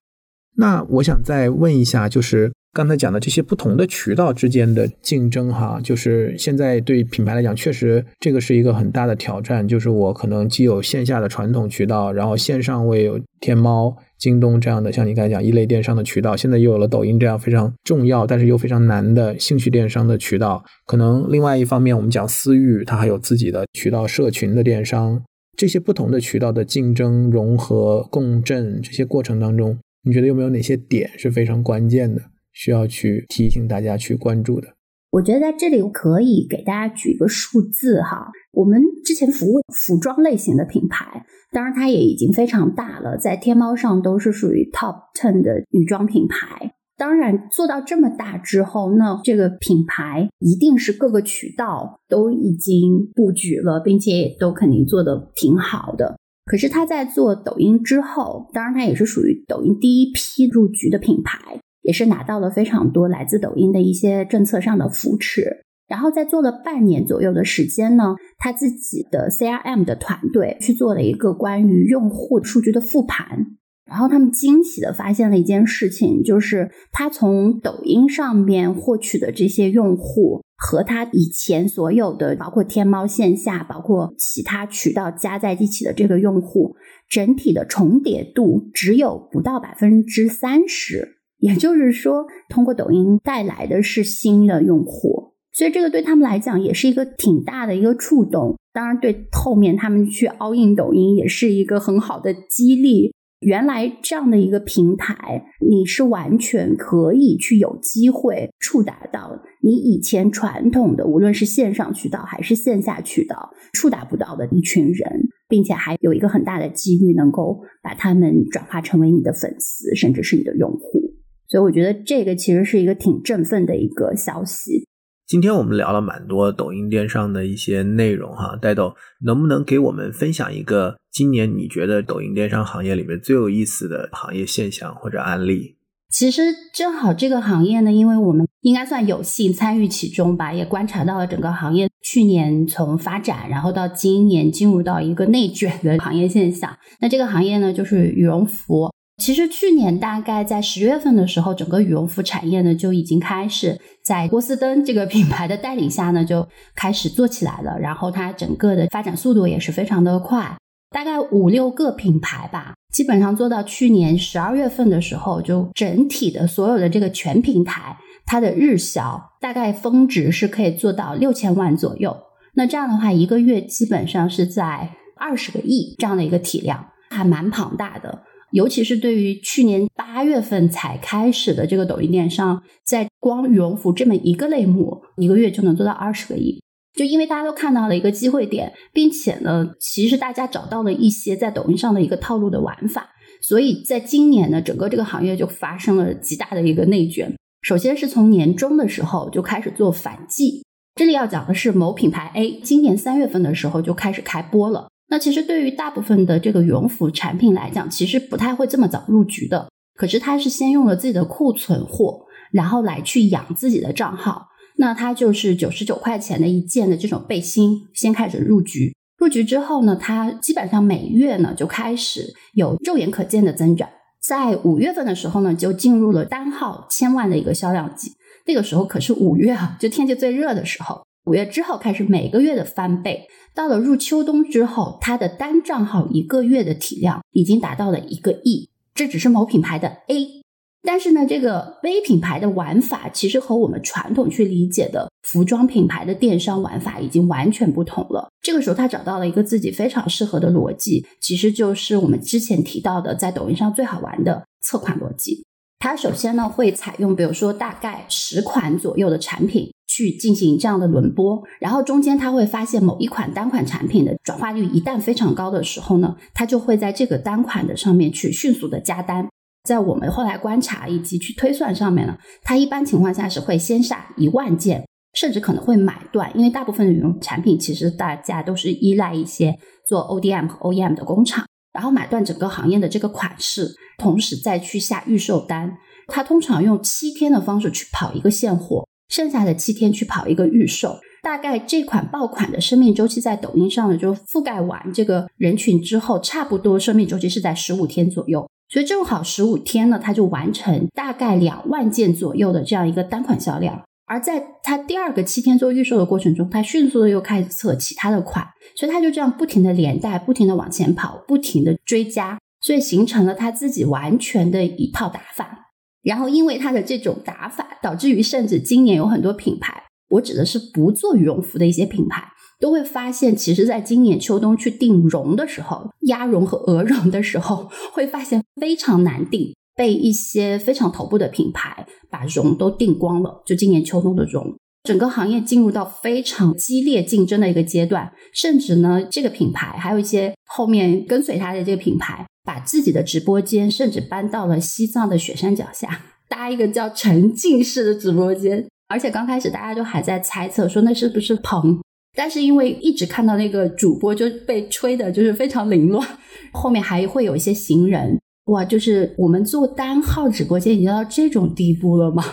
[0.57, 9.67] 那我想再问一下，就是刚才讲的这些不同的渠道之间的竞争，哈，就是现在对品牌来讲，确实这个是一个很大的挑战。
[9.67, 13.97] 就是我可能既有线下的传统渠道，然后线上我也有天猫。
[14.19, 20.65] 京东这样的，像你刚才讲一类电商的渠道，现在又有了抖音这样非常重要，但是又非常难的兴趣电商的渠道。
[20.87, 25.23] 可能另外一方面，我们讲私域，它还有自己的渠道社群的电商。
[25.57, 32.23] 这些不同的渠道的竞争、融合、共振这些过程当中，你觉得有没有哪些点是非常关键的，
[32.59, 34.67] 需要去提醒大家去关注的？
[35.13, 46.73] 我觉得在这里可以给大家举一个数字哈，我们之前服务服装类型的品牌，当然它也已经非常大了，在天猫上都是属于 top ten 的女装品牌。
[46.97, 56.17] 当然，做到这么大之后，那这个品牌一定是各个渠道都已经布局了，并且也都肯定做的挺好的。
[56.45, 65.65] 可是他在做抖音之后，当然他也是属于抖音第一批入局的品牌，也是拿到了非常多来自抖音的一些政策上的扶持。
[65.89, 73.47] 然后在做了半年左右的时间呢，他自己的 CRM 的团队去做了一个关于用户数据的复盘。
[73.87, 86.77] 然后他们惊喜的发现了一件事情，就是他从抖音上面获取的这些用户，和他以前所有的包括天猫线下、包括其他渠道加在一起的这个用户，
[87.09, 91.15] 整体的重叠度只有不到百分之三十。
[91.39, 98.57] 也就是说，通过抖音带来的是新的用户，所以这个对他们来讲也是一个挺大的一个触动。
[98.73, 103.13] 当然，对后面他们去 all in 抖音也是一个很好的激励。
[103.41, 121.15] 原来这样的一个平台，你是完全可以去有机会触达到你以前传统的，无论是线上渠道还是线下渠道触达不到的一群人，并且还有一个很大的几率能够把他们转化成为你的粉丝，甚至是你的用户。
[121.49, 124.87] 所以我觉得这个其实是一个挺振奋的一个消息。
[125.27, 128.95] 今天我们聊了蛮多抖音电商的一些内容哈，戴豆
[129.25, 135.77] 能不能给我们分享一个今年你觉得抖音电商行业里面最有意思的行业现象或者案例？
[136.11, 136.43] 其实
[136.75, 146.79] 正好这个行业呢，因为我们应该算有幸参与其中吧，也观察到了整个行业去年从发展，然后到今年进入到一个内卷的行业现象。
[147.01, 148.91] 那这个行业呢，就是羽绒服。
[149.19, 157.77] 其实去年大概在十月份的时候，整个羽绒服产业呢就已经开始在波司登这个品牌的带领下呢就开始做起来了。
[157.81, 160.57] 然后它整个的发展速度也是非常的快，
[160.91, 172.17] 大概五六个品牌吧，基本上做到去年十二月份的时候，就整体的所有的这个全平台，它的日销大概峰值是可以做到六千万左右。
[172.55, 178.23] 那这样的话，一个月基本上是在二十个亿这样的一个体量，还蛮庞大的。
[178.53, 186.63] 尤其是对于去年八月份才开始的这个抖音电商，在光羽绒服这么一个类目，一个月就能做到二十个亿，
[186.95, 193.11] 就因为大家都看到了一个机会点，并且呢，其实大家找到了一些在抖音上的一个套路的玩法，
[193.43, 197.35] 所以在今年呢，整个这个行业就发生了极大的一个内卷。
[197.61, 204.89] 首先是从年中的时候就开始做反季，这里要讲的是某品牌 A，今年三月份的时候就开始开播了。
[205.11, 209.69] 那其实对于大部分的这个羽绒服产品来讲，其实不太会这么早入局的。
[209.95, 214.49] 可是他是先用了自己的库存货，然后来去养自己的账号。
[214.77, 218.95] 那他就是九十九块钱的一件的这种背心，先开始入局。
[219.17, 223.89] 入局之后呢，他基本上每月呢就开始有肉眼可见的增长。
[224.23, 228.13] 在五月份的时候呢，就进入了单号千万的一个销量级。
[228.47, 231.08] 那个时候可是五月啊，就天气最热的时候。
[231.29, 233.29] 五月之后开始每个月的翻倍。
[233.55, 238.71] 到了入秋冬之后，它的单账号一个月的体量已经达到了一个亿。
[238.95, 240.43] 这只是某品牌的 A，
[240.83, 248.31] 但是呢，这个 B 品牌的玩法其实和我们传统去理解的服装品牌的电商玩法已经完全不同了。
[248.41, 255.45] 这个时候，他找到了一个自己非常适合的逻辑，其实就是我们之前提到的在抖音上最好玩的测款逻辑。
[255.79, 259.71] 它首先呢会采用，比如说大概十款左右的产品。
[259.89, 269.27] 去进行这样的轮播，然后中间他会发现某一款单款产品的转化率一旦非常高的时候呢，他就会在这个单款的上面去迅速的加单。
[269.65, 285.77] 在我们后来观察以及去推算上面呢，它一般情况下是会先下一万件，甚至可能会买断，因为大部分的羽绒产品其实大家都是依赖一些做 ODM 和 OEM 的工厂，然后买断整个行业的这个款式，同时再去下预售单。
[286.07, 288.87] 它通常用七天的方式去跑一个现货。
[289.09, 303.83] 剩下的七天去跑一个预售，大概这款爆款的生命周期在抖音上呢，就覆盖完这个人群之后，差不多生命周期是在十五天左右，所以正好十五天呢，它就完成大概两万件左右的这样一个单款销量。
[304.07, 315.68] 而在它第二个七天做预售的过程中，它迅速的又开始测其他的款，所以它就这样不停的连带，不停的往前跑，不停的追加，所以形成了它自己完全的一套打法。
[316.09, 322.27] 然后，因为它的这种打法，导致于甚至今年有很多品牌，我指的是不做羽绒服的一些品牌，
[322.59, 333.43] 都会发现，其实，在今年秋冬去定绒的时候，鸭绒和鹅绒的时候，会发现非常难定，被一些非常头部的品牌把绒都定光了。
[333.45, 348.67] 就今年秋冬的绒，整个行业进入到非常激烈竞争的一个阶段，甚至呢，这个品牌还有一些后面跟随他的这个品牌，把自己的直播间甚至搬到了西藏的雪山脚下， 搭一个叫沉浸式的直播间。
[348.89, 351.79] 而且刚开始大家都还在猜测说那是不是棚。
[352.17, 356.05] 但是因为一直看到那个主播就被吹的，就是非常凌乱，
[356.53, 362.25] 后面还会有一些行人，哇，就是我们做单号直播间已经到这种地步了吗？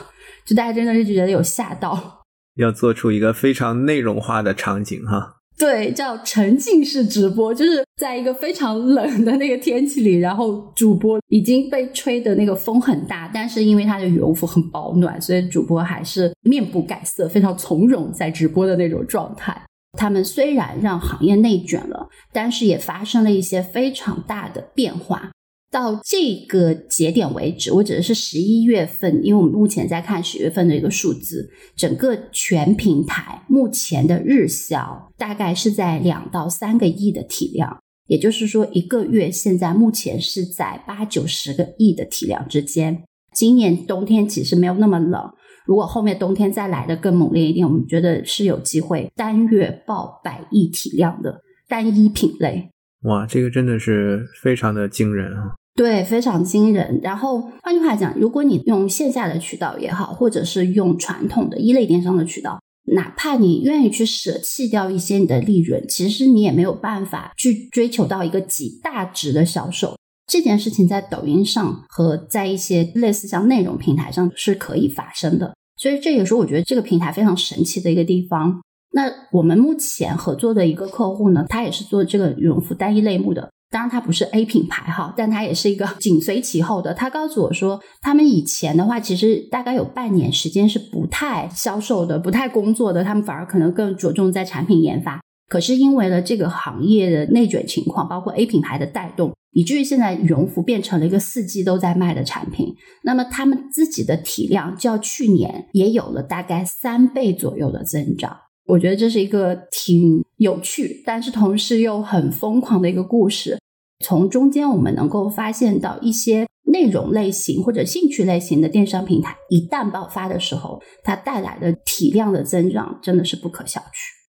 [0.46, 2.15] 就大家真的是觉得有吓到，
[2.56, 5.34] 要做出一个非常内容化的场景哈。
[5.58, 19.62] 对，叫沉浸式直播，就是在一个非常冷的那个天气里，然后主播已经被吹的那个风很大，但是因为他的羽绒服很保暖，所以主播还是面不改色，非常从容在直播的那种状态。
[19.98, 25.32] 他们虽然让行业内卷了，但是也发生了一些非常大的变化。
[25.76, 43.04] 到这个节点为止，我指的是十一月份，因为我们目前在看十月份的一个数字，整个全平台目前的日销大概是在两到三个亿的体量，也就是说，一个月现在目前是在八九十个亿的体量之间。
[43.34, 45.22] 今年冬天其实没有那么冷。
[45.66, 52.70] 如果后面冬天再来的更猛烈一点，我们觉得是有机会单月爆百亿体量的单一品类。
[53.02, 55.54] 哇，这个真的是非常的惊人啊！
[55.76, 57.02] 对，非常惊人。
[57.04, 62.62] 然后换句话讲，如果你用线下的渠道也好，或者是用传统的一类电商的渠道，
[62.94, 69.98] 哪怕你愿意去舍弃掉一些你的利润，其实你也没有办法去追求到一个极大值的销售。
[70.26, 78.62] 这件事情在抖音上和在一些类似像内容平台上是可以发生的，所以这也是我觉得这个平台非常神奇的一个地方。
[78.94, 86.94] 那我们目前合作的一个客户呢，他也是做这个羽绒服单一类目的，当然它不是 A 品牌哈，但它也是一个紧随其后的。
[86.94, 95.20] 他告诉我说，他们以前的话，其实大概有半年时间是不太销售的，不太工作的，他们反而可能更着重在产品研发。
[95.48, 99.34] 可是因为了这个行业的内卷情况，包括 A 品牌的带动。
[99.52, 108.36] 以至于现在羽绒服变成了一个四季都在卖的产品，那么他们自己的体量较去年也有了大概三倍左右的增长。
[108.66, 113.58] 我觉得这是一个挺有趣，但是同时又很疯狂的一个故事。
[114.04, 123.84] 从中间我们能够发现到一些内容类型或者兴趣类型的电商平台一旦爆发的时候，它带来的体量的增长真的是不可小觑。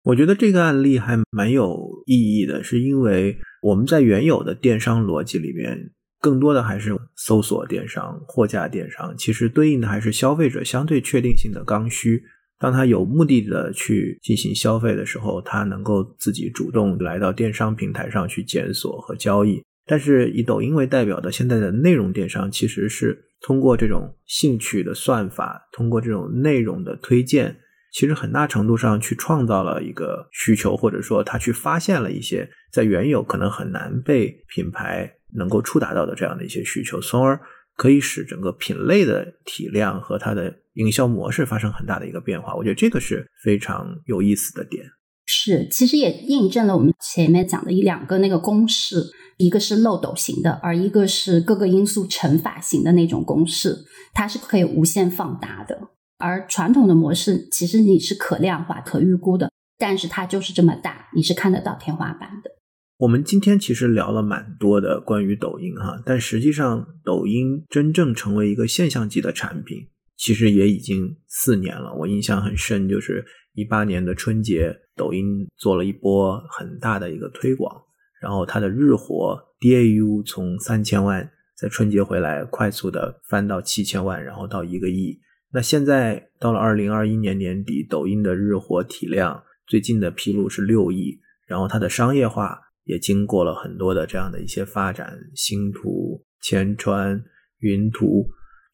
[0.04, 1.76] 我觉得这个案例还蛮有
[2.06, 5.76] 意义的，是因为我们在原有的电商逻辑里面，
[6.20, 12.22] 更多的还是搜索电商、货架电商，其实对应的还是消费者相对确定性的刚需。
[12.58, 19.62] 当他有目的的去进行消费的时候，他能够自己主动来到电商平台上去检索和交易。
[19.86, 27.56] 但是以抖音为代表的现在的内容电商，其实是通过这种兴趣的算法，通过这种内容的推荐。
[27.92, 37.40] 其实很大程度上去创造了一个需求，或者说他去发现了一些在原有可能很难被品牌能够触达到的这样的一些需求，从而
[37.76, 42.54] 可以使整个品类的体量和它的营销模式发生很大的一个变化。
[42.54, 44.84] 我觉得这个是非常有意思的点。
[45.26, 49.02] 是，其实也印证了我们前面讲的一两个那个公式，
[49.38, 53.76] 一个是漏斗型的，而一个是各个因素乘法型的那种公式，
[54.14, 55.76] 它是可以无限放大的。
[56.18, 62.50] 而传统的模式其实你是可量化、可预估的，但是它就是这么大，你是看得到天花板的。
[62.98, 71.94] 我们今天其实聊了蛮多的关于抖音哈，但实际上抖音真正成为一个现象级的产品，其实也已经四年了。
[71.94, 77.74] 我印象很深，就是一八年的春节，抖音做了一波很大的一个推广，
[78.20, 85.18] 然后它的日活 DAU 从三千万在春节回来快速的翻到七千万，然后到一个亿。
[85.52, 97.22] 那现在到了二零二一年年底，抖音的日活体量最近的披露是六亿，然后它的商业化也经过了很多的这样的一些发展，星图、千川、
[97.60, 98.28] 云图。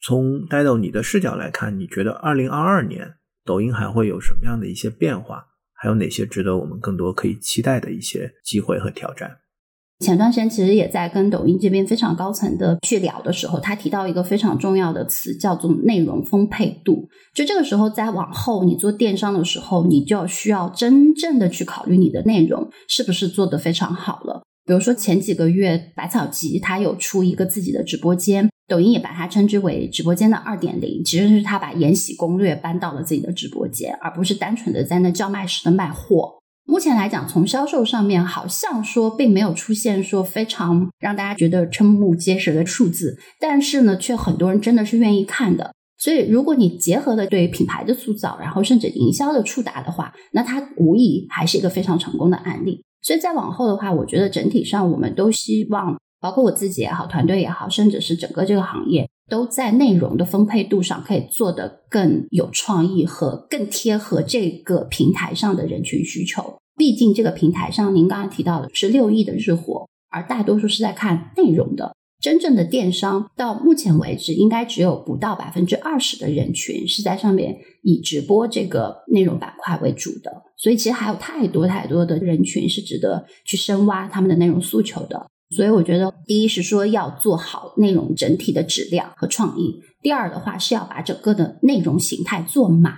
[0.05, 3.13] 从呆豆你的视角来看，你觉得二零二二年
[3.45, 5.45] 抖音还会有什么样的一些变化？
[5.73, 9.37] 还有哪些值得我们更多可以期待的一些机会和挑战？
[9.99, 17.07] 前段时间其实也在跟抖音这边非常高层的去聊的时候，他提到一个非常重要的词，叫做内容丰沛度。
[17.33, 24.43] 就这个时候再往后，你做电商的时候，你就需要真正的去考虑你的内容是不是做得非常好了。
[24.65, 36.39] 比如说前几个月，百草集它有出一个自己的直播间，抖音也把它称之为直播间的二点零，其实是他把延禧攻略搬到了自己的直播间，而不是单纯的在那叫卖时的卖货。
[36.65, 45.73] 目前来讲，从销售上面好像说并没有出现说非常让大家觉得瞠目结舌的数字，但是呢，却很多人真的是愿意看的。
[45.97, 52.83] 所以，如果你结合了对品牌的塑造，然后甚至营销的触达的话，那它无疑还是一个非常成功的案例。
[53.01, 66.55] 所以再往后的话，我觉得整体上我们都希望，包括我自己也好，团队也好，甚至是整个这个行业，都在内容的分配度上可以做得更有创意和更贴合这个平台上的人群需求。
[66.77, 71.93] 毕竟这个平台上，您刚刚提到的是六亿的日活，而大多数是在看内容的。
[72.21, 85.27] 真正的电商到目前为止，应该只有不到百分之二十的人群是在上面以直播这个内容板块为主的，所以其实还有太多太多的人群是值得去深挖他们的内容诉求的。
[85.55, 92.93] 所以我觉得，第一是说要做好内容整体的质量和创意；第二的话是要把整个的内容形态做满，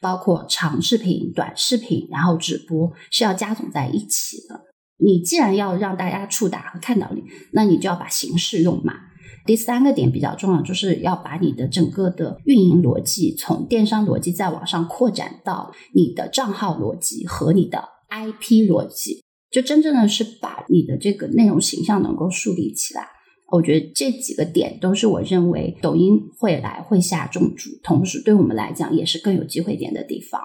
[0.00, 4.60] 包括长视频、短视频，然后直播是要加总在一起的。
[4.98, 7.22] 你既然要让大家触达和看到你，
[7.52, 8.96] 那你就要把形式用满。
[9.44, 19.22] 第三个点比较重要，就是要把你的整个的运营逻辑从电商逻辑再往上扩展到你的账号逻辑和你的 IP 逻辑，
[19.56, 23.08] 就真正的是把你的这个内容形象能够树立起来。
[23.50, 30.38] 我觉得这几个点都是我认为抖音会来会下重注，同时对我们来讲也是更有机会点的地方。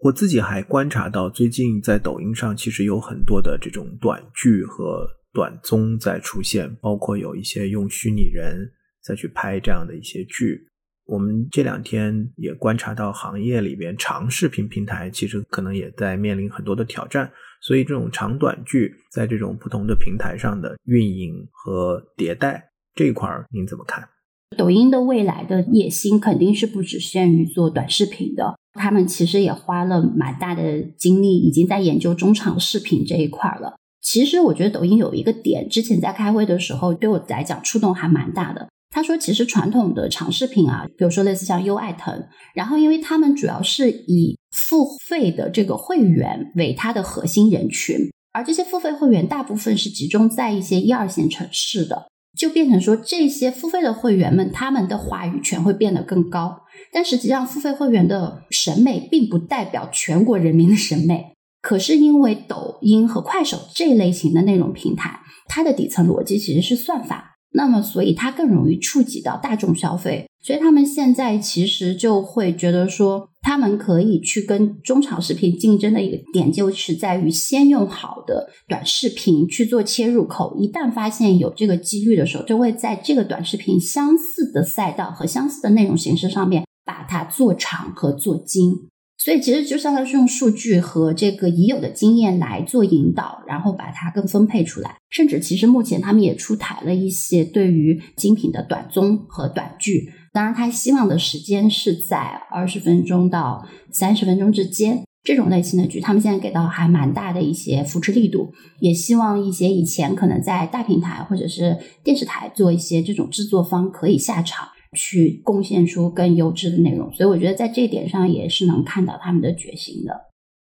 [0.00, 8.68] 我自己还观察到，最近在抖音上其实有很多的这种短剧和短综在出现，包括有一些用虚拟人
[9.00, 10.66] 再去拍这样的一些剧。
[11.04, 17.30] 我们这两天也观察到，行业里边长视频平台其实可能也在面临很多的挑战，
[17.66, 24.08] 所以这种长短剧在这种不同的平台上的运营和迭代这一块儿，您怎么看？
[24.56, 28.54] 抖音的未来的野心肯定是不只限于做短视频的。
[28.74, 33.74] 他们其实也花了蛮大的精力，已经在研究中长视频这一块了。
[34.00, 38.68] 其实我觉得抖音有一个点，之前在开会的时候对我来讲触动还蛮大的。
[38.90, 44.35] 他说，其实传统的长视频啊，比如说类似像优爱腾，然后因为他们主要是以
[44.76, 52.08] 付费的这个会员为它的核心人群，而这些付费会员大部分是集中在一些一二线城市的。
[52.36, 56.58] 就变成说，这些付费的会员们，他们的话语权会变得更高。
[56.92, 61.32] 但实际上，付费会员的审美并不代表全国人民的审美。
[61.62, 67.25] 可是因为抖音和快手这类型的内容平台，它的底层逻辑其实是算法。
[67.56, 88.88] 那么，所以它更容易触及到大众消费，所以他们现在其实就会觉得说，他们可以去跟中长视频竞争的一个点，就是在于先用好的短视频去做切入口，一旦发现有这个几率的时候，就会在这个短视频相似的赛道和相似的内容形式上面，把它做长和做精。
[89.18, 94.98] 所以其实就像是用数据和这个已有的经验来做引导，然后把它更分配出来。
[95.10, 102.18] 甚至其实目前他们也出台了一些对于精品的短综和短剧，当然他希望的时间是在
[102.50, 105.02] 二十分钟到三十分钟之间。
[105.24, 114.68] 这种类型的剧，他们现在给到还蛮大的一些扶持力度，也希望一些以前可能在大平台或者是电视台做一些这种制作方可以下场。
[114.96, 120.22] 去贡献出更优质的内容，所以我觉得在这一点上也是能看到他们的决心的。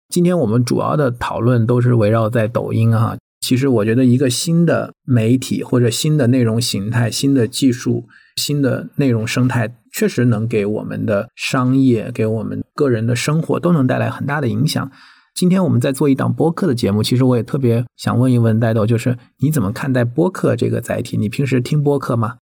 [0.09, 3.17] 今天我们主要的讨论都是围绕在抖音啊。
[3.41, 8.05] 其实我觉得一个新的媒体或者新的内容形态、新的技术、
[8.37, 14.91] 新的内容生态，确实能给我们的商业、给我们个人的生活都能带来很大的影响。
[15.35, 21.17] 今天我们在做一档播客的节目，其实我也特别想问一问戴豆，就是你怎么看待播客这个载体？
[21.17, 22.39] 你平时听播客吗？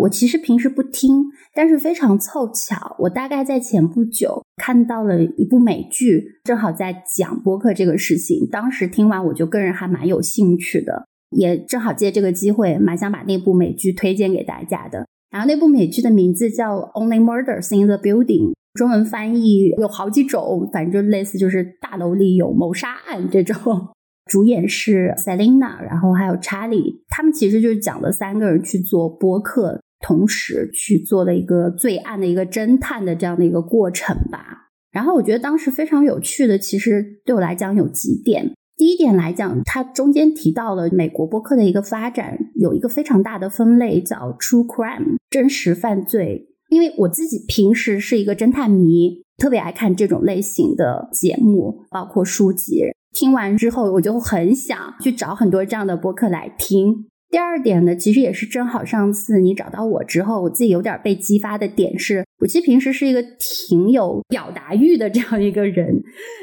[0.00, 1.24] 我其实平时不听，
[1.54, 8.48] 但是非常凑巧，我大概在前不久看到了一部美剧，正好在讲播客这个事情。
[8.50, 15.06] 当时听完，我就个人还蛮有兴趣的，也正好借这个机会，蛮想把那部美剧推荐给大家的。
[15.30, 23.88] 然后那部美剧的名字叫《Only Murders in the Building》，中文翻译有好几种，反正就类似就是大楼里有谋杀案这种。
[24.26, 29.80] 主演是 Selina，然后还有查理，他们其实就是讲了三个人去做播客。
[30.00, 34.70] 同时去做了一个罪案的一个侦探的这样的一个过程吧。
[34.90, 38.52] 然后我觉得当时非常有趣的，其实对我来讲有几点。
[38.76, 46.48] 第一点来讲，它中间提到了美国播客的一个发展，有一个非常大的分类叫 True Crime 真实犯罪。
[46.70, 52.84] 因为我自己平时是一个侦探迷，特别爱看这种类型的节目，包括书籍。
[53.12, 57.06] 听完之后，我就很想去找很多这样的播客来听。
[57.30, 66.02] 第二点呢，其实也是正好上次你找到我之后，我自己有点被激发的点是，我其实平时是一个挺有表达欲的这样一个人。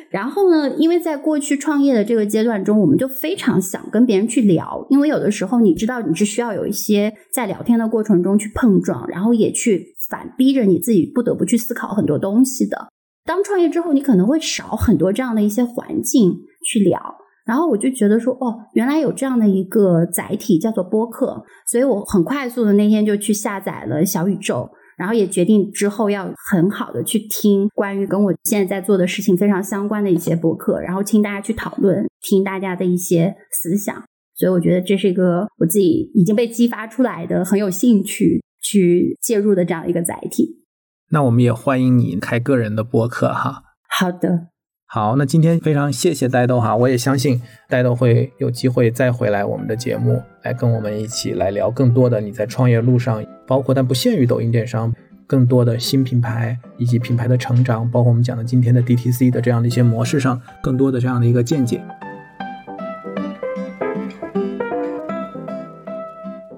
[0.10, 12.88] 然后呢，因为在过去创业的这个阶段中，我们就非常想跟别人去聊，因为有的时候你知道你是需要有一些在聊天的过程中去碰撞，然后也去反逼着你自己不得不去思考很多东西的。
[13.26, 17.18] 当创业之后，你可能会少很多这样的一些环境去聊。
[17.48, 34.04] 然后我就觉得说，哦，原来有这样的一个载体叫做播客，所以我很快速的那天就去下载了小宇宙，然后也决定之后要很好的去听关于跟我现在在做的事情非常相关的一些播客，然后听大家去讨论，听大家的一些思想。
[34.36, 40.66] 所以我觉得这是一个我自己已经被激发出来的很有兴趣去介入的这样一个载体。
[41.10, 43.64] 那我们也欢迎你开个人的播客哈。
[43.90, 44.50] 好的。
[44.90, 54.94] 好，那今天非常谢谢呆豆哈，我也相信呆豆会有机会再回来我们的节目，来跟我们一起来聊更多的你在创业路上，包括但不限于抖音电商，
[55.28, 61.84] 更多的新品牌以及品牌的成长，包括我们讲的今天的 DTC 的这样的一些模式上，更多的这样的一个见解。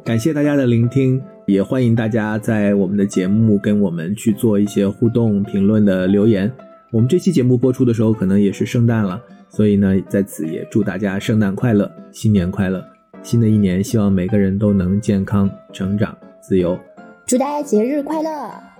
[0.05, 6.51] 感谢大家的聆听，也欢迎大家在我们的节目跟我们去做一些互动、评论的留言。
[6.91, 12.83] 我们这期节目播出的时候，可能也是圣诞了，所以呢，在此也祝大家圣诞快乐，新年快乐！
[13.21, 16.79] 新的一年，希望每个人都能健康、成长、自由。
[17.27, 18.29] 祝大家节日快乐！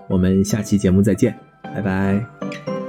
[0.08, 2.79] 我们下期节目再见，拜拜。